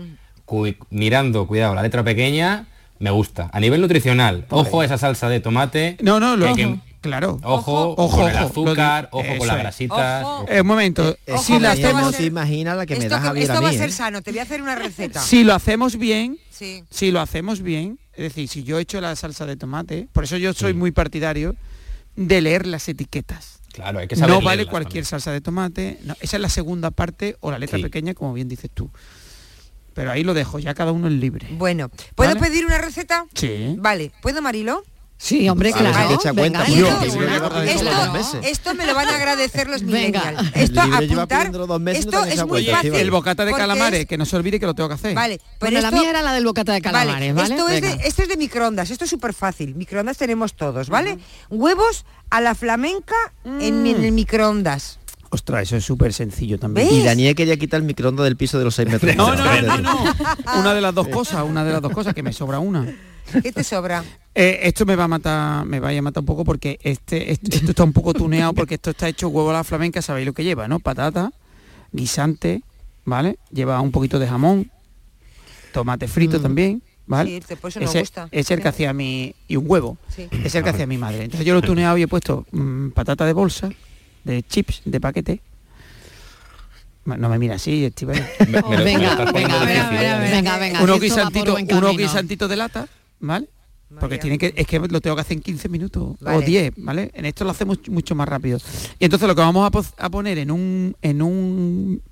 [0.45, 2.67] cu- mirando, cuidado, la letra pequeña,
[2.99, 3.49] me gusta.
[3.53, 5.97] A nivel nutricional, ojo a esa salsa de tomate.
[6.03, 7.39] No, no, lo, que claro.
[7.45, 10.25] Ojo, Ojo, con el ojo, azúcar, lo di- ojo con las grasitas.
[10.25, 10.47] Ojo.
[10.49, 13.15] Eh, un momento, Es si lo esto va a hacemos, imaginas la que me esto
[13.15, 13.93] da co- Javier esto a va a ser ¿eh?
[13.93, 15.21] sano, te voy a hacer una receta.
[15.21, 16.83] si lo hacemos bien, Sí.
[16.91, 20.37] si lo hacemos bien, es decir, si yo echo la salsa de tomate, por eso
[20.39, 21.55] yo soy muy partidario
[22.17, 23.61] de leer las etiquetas.
[23.73, 25.05] Claro, hay que saber No vale leerlas cualquier también.
[25.05, 27.83] salsa de tomate, no, esa es la segunda parte o la letra Sí.
[27.85, 28.91] pequeña, como bien dices tú.
[29.95, 31.49] Pero ahí lo dejo, ya cada uno es libre.
[31.53, 32.41] Bueno, ¿puedo ¿Vale?
[32.41, 33.27] pedir una receta?
[33.35, 33.75] Sí.
[33.79, 34.83] Vale, ¿puedo Marilo?
[35.19, 36.19] Sí, hombre, claro.
[36.35, 36.89] venga, yo.
[38.43, 40.51] Esto, me lo van a agradecer los millennials.
[40.55, 42.95] El Esto apuntar, pidiéndolo dos meses y no esto te han es muy cuenta, fácil.
[42.95, 45.15] El bocata de calamares, es- que no se olvide que lo tengo que hacer.
[45.15, 47.55] Vale, pero Bueno, la esto- mía era la del bocata de calamares, ¿vale?
[47.55, 48.05] Esto, es de, Venga.
[48.05, 49.75] esto es de microondas, esto es súper fácil.
[49.75, 51.19] Microondas tenemos todos, ¿vale?
[51.49, 53.15] Huevos a la flamenca
[53.45, 54.99] en, en el microondas.
[55.31, 56.89] Ostras, eso es súper sencillo también.
[56.89, 56.97] ¿Ves?
[56.99, 59.17] Y Daniel quería quitar el microondas del piso de los 6 metros.
[59.17, 60.15] No, no, no, no, no.
[60.61, 62.87] Una de las dos cosas, una de las dos cosas, que me sobra una.
[63.43, 64.05] ¿Qué te sobra?
[64.39, 67.57] Eh, esto me va a matar, me vaya a matar un poco porque este, este-
[67.57, 70.35] esto está un poco tuneado porque esto está hecho huevo a la flamenca, sabéis lo
[70.35, 70.79] que lleva, ¿no?
[70.79, 71.33] Patata,
[71.91, 72.61] guisante,
[73.07, 73.39] ¿vale?
[73.51, 74.71] Lleva un poquito de jamón,
[75.73, 77.41] tomate frito también, ¿vale?
[77.49, 78.29] Sí, por eso ese, gusta.
[78.31, 79.97] es el que hacía mi y un huevo.
[80.15, 80.29] Sí.
[80.45, 81.25] Es el que hacía mi madre.
[81.25, 83.71] Entonces yo lo he tuneado y he puesto mm, patata de bolsa,
[84.25, 85.41] de chips, de paquete.
[87.07, 88.23] No me mira así, Estíbaliz.
[88.41, 90.31] Me- me lo- me lo Venga, venga, ¿eh?
[90.31, 90.59] venga.
[90.59, 91.93] Venga, buen unos camino.
[91.97, 92.87] guisantitos de lata,
[93.21, 93.49] ¿vale?
[93.89, 94.19] Porque María.
[94.21, 96.45] tiene que, es que lo tengo que hacer en 15 minutos o Vale.
[96.45, 97.11] 10, ¿vale?
[97.15, 98.59] En esto lo hacemos mucho más rápido.
[98.99, 102.03] Y entonces lo que vamos a, poner en un en un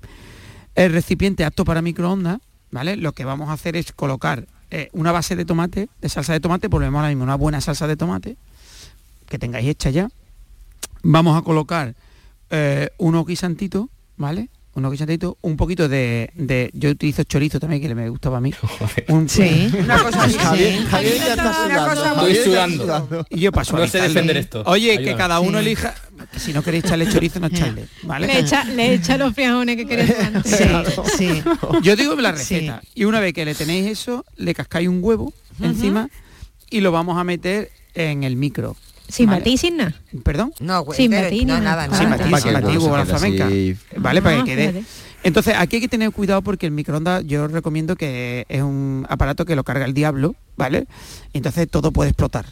[0.75, 2.39] eh, recipiente apto para microondas,
[2.71, 2.95] ¿vale?
[2.95, 6.39] Lo que vamos a hacer es colocar eh, una base de tomate, de salsa de
[6.39, 8.37] tomate, volvemos ahora mismo una buena salsa de tomate
[9.27, 10.09] que tengáis hecha ya.
[11.03, 11.95] Vamos a colocar
[12.49, 13.87] eh, unos guisantitos,
[14.17, 14.49] ¿vale?
[14.75, 18.53] Unos guisantitos, un poquito de, de- yo utilizo chorizo también que me gustaba a mí.
[19.07, 19.71] Un- Sí.
[19.79, 20.37] Una cosa así.
[20.37, 22.27] Javier, Javier ya está Una sudando.
[22.27, 23.25] Estoy sudando.
[23.29, 24.63] Y yo paso a No sé defender esto.
[24.65, 25.17] Oye, que Ayúdame.
[25.17, 25.65] cada uno Sí.
[25.65, 25.95] elija.
[26.31, 27.85] que Si no queréis echarle chorizo, no echarle.
[28.03, 28.27] ¿Vale?
[28.27, 30.57] Le echa, le echa los frijoles que antes.
[30.57, 31.43] Sí, sí.
[31.81, 32.81] Yo digo la receta.
[32.93, 36.09] Y una vez que le tenéis eso, le cascáis un huevo encima
[36.69, 38.75] y lo vamos a meter en el micro.
[39.07, 39.39] Sin Vale.
[39.39, 39.93] batir y sin nada.
[40.23, 40.53] ¿Perdón?
[40.59, 41.87] No, güey, Sin ni no, nada.
[41.87, 42.17] nada, Sin nada.
[42.17, 42.51] batir, para sin que
[42.97, 43.47] la flamenca.
[43.47, 43.77] así.
[43.97, 44.67] Vale, para Ah, que quede.
[44.73, 44.85] fíjate.
[45.23, 49.05] Entonces, aquí hay que tener cuidado porque el microondas yo os recomiendo que es un
[49.09, 50.87] aparato que lo carga el diablo, ¿vale?
[51.33, 52.45] Entonces todo puede explotar.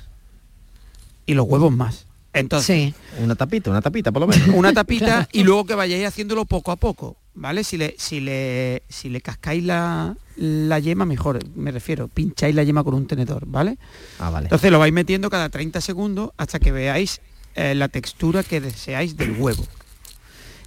[1.26, 2.06] Y los huevos más.
[2.34, 3.22] Entonces, Sí.
[3.24, 4.48] Una tapita, una tapita por lo menos.
[4.56, 7.64] una tapita y luego que vayáis haciéndolo poco a poco, ¿vale?
[7.64, 12.64] Si le, si le, si le cascáis la, la yema, mejor, me refiero, pincháis la
[12.64, 13.78] yema con un tenedor, ¿vale?
[14.20, 14.46] Ah, vale.
[14.46, 17.22] Entonces lo vais metiendo cada 30 segundos hasta que veáis
[17.56, 19.66] eh, la textura que deseáis del huevo.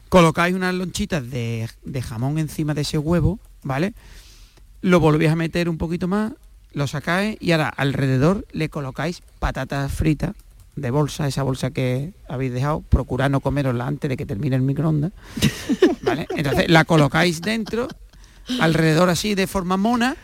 [0.09, 3.95] Colocáis unas lonchitas de, de jamón encima de ese huevo, ¿vale?
[4.83, 6.33] Lo volvéis a meter un poquito más,
[6.73, 10.35] lo sacáis y ahora alrededor le colocáis patatas fritas
[10.77, 14.63] de bolsa, esa bolsa que habéis dejado, procurad no comerosla antes de que termine el
[14.63, 15.13] microondas,
[16.03, 16.27] ¿vale?
[16.37, 17.89] Entonces la colocáis dentro,
[18.61, 20.17] alrededor así de forma mona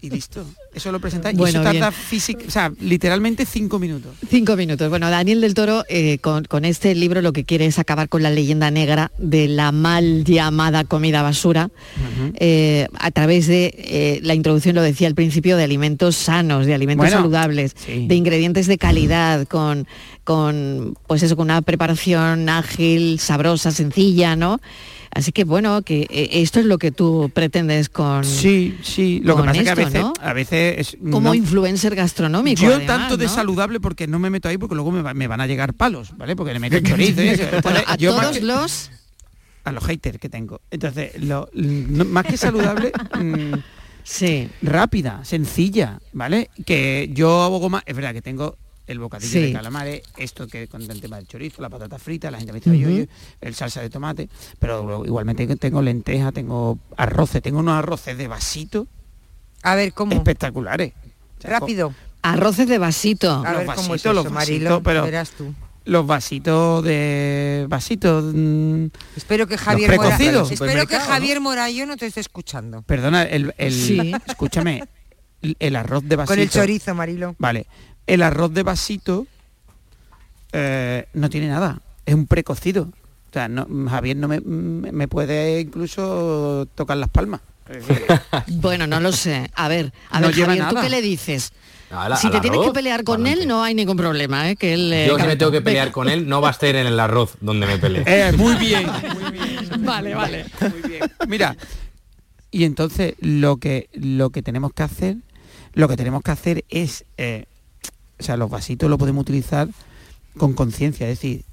[0.00, 0.44] y listo.
[0.74, 2.02] Eso lo presentáis Bueno, y eso tarda bien.
[2.10, 4.14] físic- o sea, literalmente cinco minutos.
[4.28, 4.88] Cinco minutos.
[4.90, 8.22] Bueno, Daniel del Toro eh, con, con este libro lo que quiere es acabar con
[8.24, 11.70] la leyenda negra de la mal llamada comida basura
[12.34, 16.74] eh, a través de eh, la introducción, lo decía al principio, de alimentos sanos, de
[16.74, 18.06] alimentos Bueno, saludables, sí.
[18.08, 19.86] de ingredientes de calidad, con,
[20.24, 24.60] con pues eso, con una preparación ágil, sabrosa, sencilla, ¿no?
[25.14, 29.20] Así que bueno, que eh, esto es lo que tú pretendes con, Sí, sí.
[29.22, 30.12] Lo que pasa es que a esto, veces, ¿no?
[30.20, 32.60] a veces es- como no- influencer gastronómico.
[32.62, 33.30] yo además, tanto de ¿no?
[33.34, 36.16] saludable porque no me meto ahí porque luego me, va- me van a llegar palos,
[36.16, 36.34] ¿vale?
[36.34, 37.42] Porque le chorizo y eso.
[37.62, 38.90] Bueno, Entonces, a yo todos los
[39.64, 40.60] a los haters que tengo.
[40.70, 43.54] Entonces, lo- más que saludable, mm,
[44.02, 44.48] sí.
[44.62, 46.50] rápida, sencilla, ¿vale?
[46.66, 48.56] Que yo abogo más, es verdad que tengo
[48.86, 49.40] el bocadillo Sí.
[49.46, 52.58] de calamares, esto que con el tema del chorizo, la patata frita, la gente me
[52.60, 52.92] dice, "Oye, Ujú.
[52.94, 53.08] oye",
[53.40, 54.28] el salsa de tomate,
[54.58, 58.86] pero igualmente que tengo lenteja, tengo arroces, tengo unos arroces de vasito
[59.62, 60.12] A ver, ¿cómo?
[60.12, 60.92] espectaculares.
[61.42, 61.94] Rápido.
[62.22, 63.30] Arroces de vasito.
[63.30, 65.54] A Los ver cómo es vasitos, eso, los Marilo, vasitos, pero- verás tú.
[65.86, 68.32] Los vasitos de vasitos.
[68.34, 72.80] mm, Espero que Javier Mora, espero que Javier Morayo no te esté escuchando.
[72.82, 74.12] Perdona, el, el- Sí.
[74.26, 74.82] escúchame,
[75.42, 76.32] el- el arroz de vasito.
[76.32, 77.36] Con el chorizo, Marilo.
[77.38, 77.66] Vale,
[78.06, 79.26] el arroz de vasito
[80.52, 82.84] eh, no tiene nada, es un precocido.
[83.30, 87.40] O sea, no, Javier no me, me puede incluso tocar las palmas.
[88.48, 89.50] Bueno, no lo sé.
[89.54, 91.52] A ver, a No ver, Javier, ¿tú qué le dices?
[92.18, 94.56] Si te tienes que pelear con él, no hay ningún problema, ¿eh?
[94.56, 96.74] Que él, eh, Yo si me tengo que pelear con él, no va a ser
[96.76, 98.02] en el arroz donde me pelee.
[98.06, 98.86] Eh, muy bien,
[99.78, 100.46] Vale, vale.
[101.28, 101.56] Mira,
[102.50, 105.16] y entonces lo que lo que tenemos que hacer,
[105.72, 107.44] lo que tenemos que hacer es, eh,
[108.18, 109.68] o sea, los vasitos lo podemos utilizar
[110.36, 111.44] con conciencia, es decir,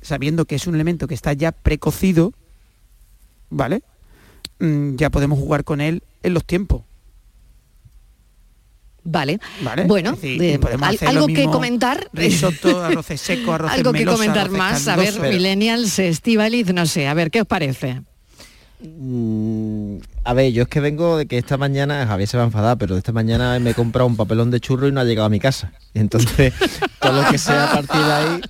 [0.00, 2.32] sabiendo que es un elemento que está ya precocido,
[3.50, 3.82] ¿vale?
[4.58, 6.82] Mm, ya podemos jugar con él en los tiempos.
[9.04, 9.40] Vale.
[9.62, 9.84] ¿Vale?
[9.84, 10.60] Bueno, decir, eh,
[11.06, 12.08] algo que comentar.
[12.12, 14.86] Risotto, arroces secos, arroces algo que melosa, comentar más.
[14.86, 15.34] A ver, caldosos.
[15.34, 18.02] millennials, Estivaliz, no sé, a ver, ¿qué os parece?
[18.82, 22.46] Mm, a ver, yo es que vengo de que esta mañana, Javier se va a
[22.46, 25.26] enfadar, pero esta mañana me he comprado un papelón de churro y no ha llegado
[25.26, 25.72] a mi casa.
[25.94, 26.52] Y entonces,
[27.00, 28.40] todo lo que sea a partir de ahí,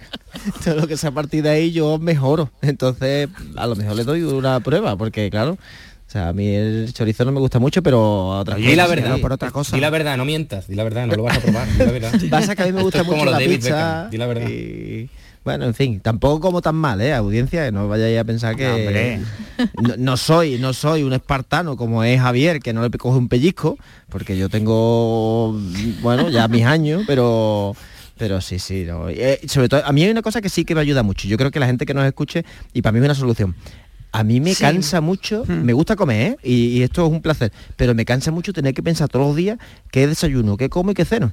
[0.64, 2.50] todo lo que sea a partir de ahí yo mejoro.
[2.62, 6.92] Entonces, a lo mejor le doy una prueba, porque claro, o sea, a mí el
[6.92, 9.76] chorizo no me gusta mucho, pero a otras Di la verdad, por otra cosa.
[9.76, 11.92] Di la verdad, no mientas, di la verdad, no lo vas a probar, di la
[11.92, 12.12] verdad.
[12.30, 13.48] Pasa que a mí me gusta es como mucho la pizza.
[13.48, 14.48] Beckham, di la verdad.
[14.48, 15.08] y,
[15.44, 17.12] bueno, en fin, tampoco como tan mal, ¿eh?
[17.12, 19.20] Audiencia, que no vayáis a pensar que
[19.98, 23.76] No, soy, no soy un espartano como es Javier, que no le coge un pellizco,
[24.08, 25.58] porque yo tengo,
[26.02, 27.74] bueno, ya mis años, pero
[28.18, 29.08] pero sí, sí, no.
[29.08, 31.26] Eh, sobre todo, a mí hay una cosa que sí que me ayuda mucho.
[31.26, 33.56] Yo creo que la gente que nos escuche, y para mí es una solución.
[34.12, 34.60] A mí me Sí.
[34.62, 35.62] cansa mucho, Hmm.
[35.64, 36.36] me gusta comer, ¿eh?
[36.44, 39.34] y, y esto es un placer, pero me cansa mucho tener que pensar todos los
[39.36, 39.58] días
[39.90, 41.32] qué desayuno, qué como y qué ceno.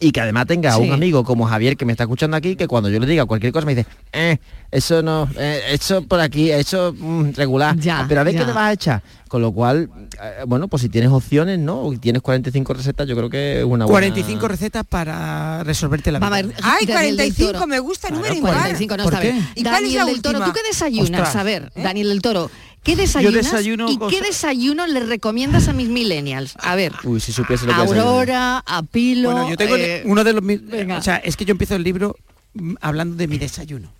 [0.00, 0.82] Y que además tenga a Sí.
[0.82, 3.52] un amigo como Javier que me está escuchando aquí, que cuando yo le diga cualquier
[3.52, 4.38] cosa me dice, eh,
[4.70, 7.76] eso no, eh, eso por aquí, eso mm, regular.
[7.78, 8.40] Ya, pero a ver ya.
[8.40, 9.02] qué te vas a echar.
[9.28, 9.88] Con lo cual,
[10.22, 11.92] eh, bueno, pues si tienes opciones, ¿no?
[11.92, 13.86] Y tienes 45 recetas, yo creo que es una buena...
[14.12, 16.54] 45 recetas para resolverte la vida.
[16.62, 17.66] Ay, Daniel del 45, Toro.
[17.66, 18.54] me gusta, Claro, número impar.
[18.54, 19.36] 45 no ¿Por está bien.
[19.54, 19.60] qué?
[19.60, 21.20] ¿Y cuál es Daniel la del Toro, ¿tú qué desayunas?
[21.22, 21.36] Ostras.
[21.36, 22.50] A ver, Daniel del Toro,
[22.84, 26.54] ¿qué desayunas desayuno y qué desayuno le recomiendas a mis millennials?
[26.58, 29.32] A ver, Uy, si supiese lo que Aurora, a Pilo...
[29.32, 30.98] Bueno, yo tengo eh, uno de los venga.
[30.98, 32.16] o sea, es que yo empiezo el libro
[32.54, 33.90] mm, hablando de mi desayuno,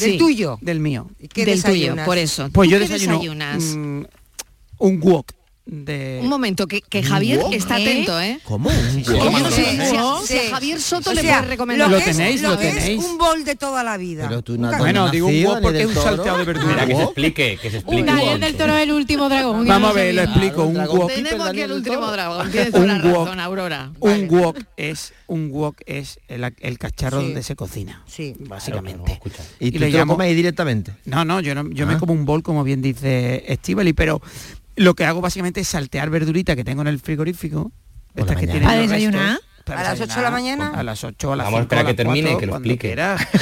[0.00, 0.58] ¿Del sí, tuyo?
[0.60, 1.08] del mío.
[1.20, 2.06] ¿Y qué del tuyo, desayunas?
[2.06, 2.48] por eso.
[2.52, 3.62] Pues ¿Tú yo qué desayuno desayunas?
[3.76, 4.02] mm,
[4.78, 5.32] un wok
[5.70, 7.52] de Un momento, que, que Javier ¿Wok?
[7.54, 7.82] está ¿Eh?
[7.82, 8.40] atento, ¿eh?
[8.44, 8.70] ¿Cómo?
[8.70, 9.16] Un sé si, Sí,
[9.96, 10.48] a, si a sí.
[10.50, 11.88] Javier Soto O le sea, puede recomendar.
[11.88, 13.04] lo Lo que es- tenéis, lo que es tenéis.
[13.04, 14.26] un bol de toda la vida.
[14.28, 16.86] Pero tú no- Bueno, ¿No digo un ni porque es un salteado de Mira, verdura.
[16.86, 18.02] que se explique, que se explique.
[18.04, 19.66] Daniel del Toro el último dragón.
[19.66, 20.64] Vamos a ver, lo Claro, explico.
[20.64, 22.50] un wok, Tenemos aquí el último dragón.
[22.52, 23.92] Tienes toda la razón, Aurora.
[24.00, 27.26] un wok es un wok es el, el cacharro Sí.
[27.26, 28.34] donde se cocina, Sí.
[28.40, 29.12] básicamente.
[29.12, 29.44] escucha.
[29.60, 30.92] Y, Y tú le te lo llamo- comes ahí directamente.
[31.04, 31.98] No, no, yo no, yo me Ah.
[31.98, 34.20] como un bol como bien dice Estivali, pero
[34.82, 37.70] lo que hago básicamente es saltear verdurita que tengo en el frigorífico.
[38.14, 39.28] Estas que tienen ¿Para desayunar?
[39.32, 40.72] restos, para ¿A las ocho de la mañana?
[40.74, 42.52] A las 8, a las Vamos a 5, esperar a que termine, 4, que lo
[42.52, 42.92] cuando explique.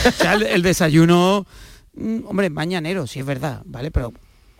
[0.08, 1.46] O sea, el, el desayuno,
[1.94, 3.90] mm, hombre, mañanero, sí es verdad, ¿vale?
[3.90, 4.12] Pero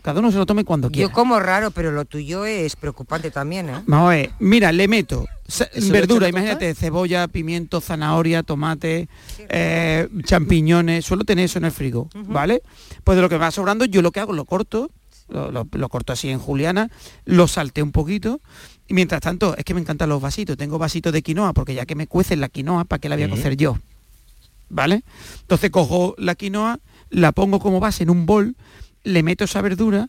[0.03, 1.09] cada uno se lo tome cuando quiera.
[1.09, 3.83] Yo como raro, pero lo tuyo es preocupante también, ¿eh?
[3.87, 9.09] Vamos a ver, mira, le meto sa- ¿Eso lo verdura, imagínate, cebolla, pimiento, zanahoria, tomate,
[9.49, 12.63] eh, champiñones, suelo tener eso en el frigo, ¿vale?
[13.05, 14.91] Pues de lo que me va sobrando, yo lo que hago, lo corto,
[15.29, 16.91] lo, lo- lo corto así en juliana,
[17.25, 18.41] lo salteo un poquito,
[18.87, 21.85] y mientras tanto, es que me encantan los vasitos, tengo vasitos de quinoa, porque ya
[21.87, 23.79] que me cuecen la quinoa, ¿para qué la voy a cocer yo?
[24.71, 25.03] ¿Vale?
[25.41, 28.57] Entonces cojo la quinoa, la pongo como base en un bol,
[29.05, 30.09] le meto esa verdura,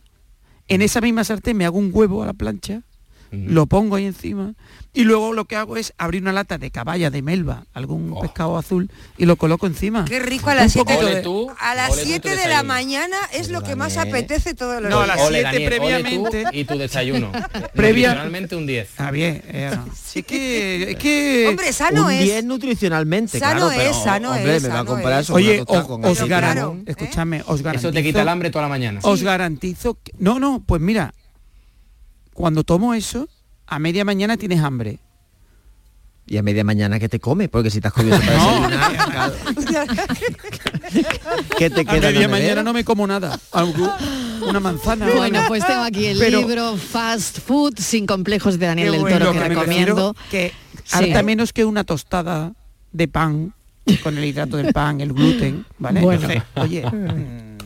[0.68, 2.82] en esa misma sartén me hago un huevo a la plancha,
[3.32, 4.54] lo pongo ahí encima
[4.92, 8.20] y luego lo que hago es abrir una lata de caballa de melva, algún Oh.
[8.20, 10.04] pescado azul y lo coloco encima.
[10.04, 12.36] Qué rico a las 7 poquito Ole de- tú, a las ole tú 7 tu
[12.42, 15.16] de la mañana es lo que más apetece todos los No, a días.
[15.16, 16.42] las Ole, 7 Daniel, ole previamente.
[16.44, 17.30] tú y tu desayuno.
[17.74, 18.88] Previa- Nutricionalmente un 10.
[18.98, 19.70] Ah, bien, eh,
[20.02, 22.24] sí que, es que Hombre, sano un es.
[22.24, 25.26] 10 nutricionalmente, Sano claro, pero, es, sano hombre, es, me va a comparar es.
[25.26, 26.26] eso con Oye, os, con os eso.
[26.26, 26.82] garan- claro, ¿eh?
[26.86, 29.00] escúchame, os garantizo, Eso te quita el hambre toda la mañana.
[29.02, 31.14] os garantizo que- no, no, pues mira,
[32.34, 33.28] cuando tomo eso,
[33.66, 34.98] a media mañana tienes hambre.
[36.26, 39.32] Y a media mañana que te comes, porque si te has comido para desayunar.
[41.58, 42.00] ¿Qué te A queda?
[42.00, 43.38] la media mañana no me como nada.
[43.52, 43.92] Algo-
[44.48, 45.08] una manzana.
[45.10, 49.32] Bueno, pues tengo aquí el Pero- libro Fast Food sin complejos de Daniel del Toro
[49.32, 50.16] que recomiendo.
[50.30, 50.52] Que
[50.84, 50.96] Sí.
[50.96, 52.52] harta menos que una tostada
[52.92, 53.52] de pan
[54.02, 56.00] con el hidrato del pan, el gluten, ¿vale?
[56.00, 56.22] Bueno.
[56.30, 56.84] Entonces, oye,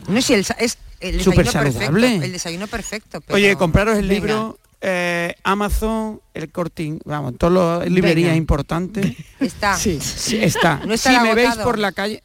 [0.07, 2.01] No, si el, es el Súper desayuno saludable.
[2.01, 2.25] perfecto.
[2.25, 3.21] El desayuno perfecto.
[3.21, 4.13] pero- oye, compraros el Venga.
[4.13, 8.37] libro eh, Amazon, el Corting, vamos, todas las librerías Venga.
[8.37, 9.15] importantes.
[9.39, 9.75] Está.
[9.77, 10.77] Sí, sí, está.
[10.85, 12.21] No si estará me veis por la calle,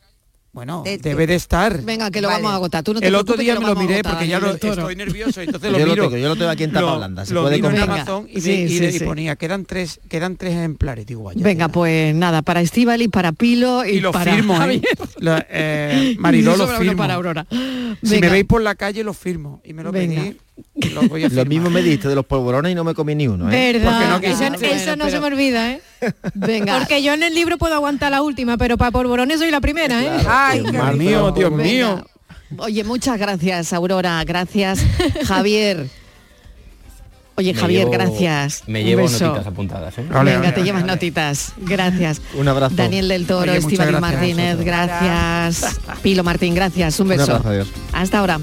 [0.52, 1.80] bueno, De- debe de estar.
[1.82, 2.82] Venga, que lo vamos a agotar.
[2.82, 4.96] Tú no te el otro día me lo lo miré agotar, porque ya lo, estoy
[4.96, 6.04] nervioso, entonces Yo lo lo miro.
[6.08, 7.96] tengo, yo lo tengo aquí en tapa Lo- blanda, se lo puede miro en comprar.
[8.00, 9.04] Amazon y, Sí, y sí, y sí.
[9.04, 11.40] ponía, quedan tres, quedan tres ejemplares, digo, vaya.
[11.42, 14.58] Venga, pues nada, para Estíbal y para Pilo y, y lo para firmo, ¿eh?
[14.58, 14.82] Javier.
[15.18, 16.96] La- eh, Mariló lo uno firmo.
[16.96, 17.46] para Aurora.
[18.02, 20.22] Si me veis por la calle lo firmo y me lo Venga.
[20.22, 20.36] pedís,
[20.94, 21.48] lo voy a Lo firmar.
[21.48, 23.72] mismo me diste de los polvorones y no me comí ni uno, ¿eh?
[23.72, 24.26] Verdad, no
[24.66, 25.80] eso, no se me olvida, ¿eh?
[26.34, 26.78] Venga.
[26.78, 30.02] Porque yo en el libro puedo aguantar la última, pero para polvorones soy la primera,
[30.02, 30.10] ¿eh?
[30.28, 31.62] Ay, Dios mío, Dios Venga.
[31.64, 32.06] mío.
[32.58, 34.22] Oye, muchas gracias, Aurora.
[34.24, 34.80] Gracias,
[35.24, 35.86] Javier.
[37.36, 38.64] Oye, Me Javier, llevo- gracias.
[38.66, 39.24] Me Un llevo beso.
[39.28, 40.04] notitas apuntadas, ¿eh?
[40.10, 40.92] Vale, Venga, vale, te vale, llevas vale.
[40.92, 41.52] notitas.
[41.58, 42.20] Gracias.
[42.34, 42.74] Un abrazo.
[42.76, 45.78] Daniel del Toro, Oye, gracias Martínez, gracias.
[46.02, 46.98] Pilo Martín, gracias.
[47.00, 47.22] Un Un beso.
[47.32, 47.68] abrazo, adiós.
[47.92, 48.38] Hasta ahora.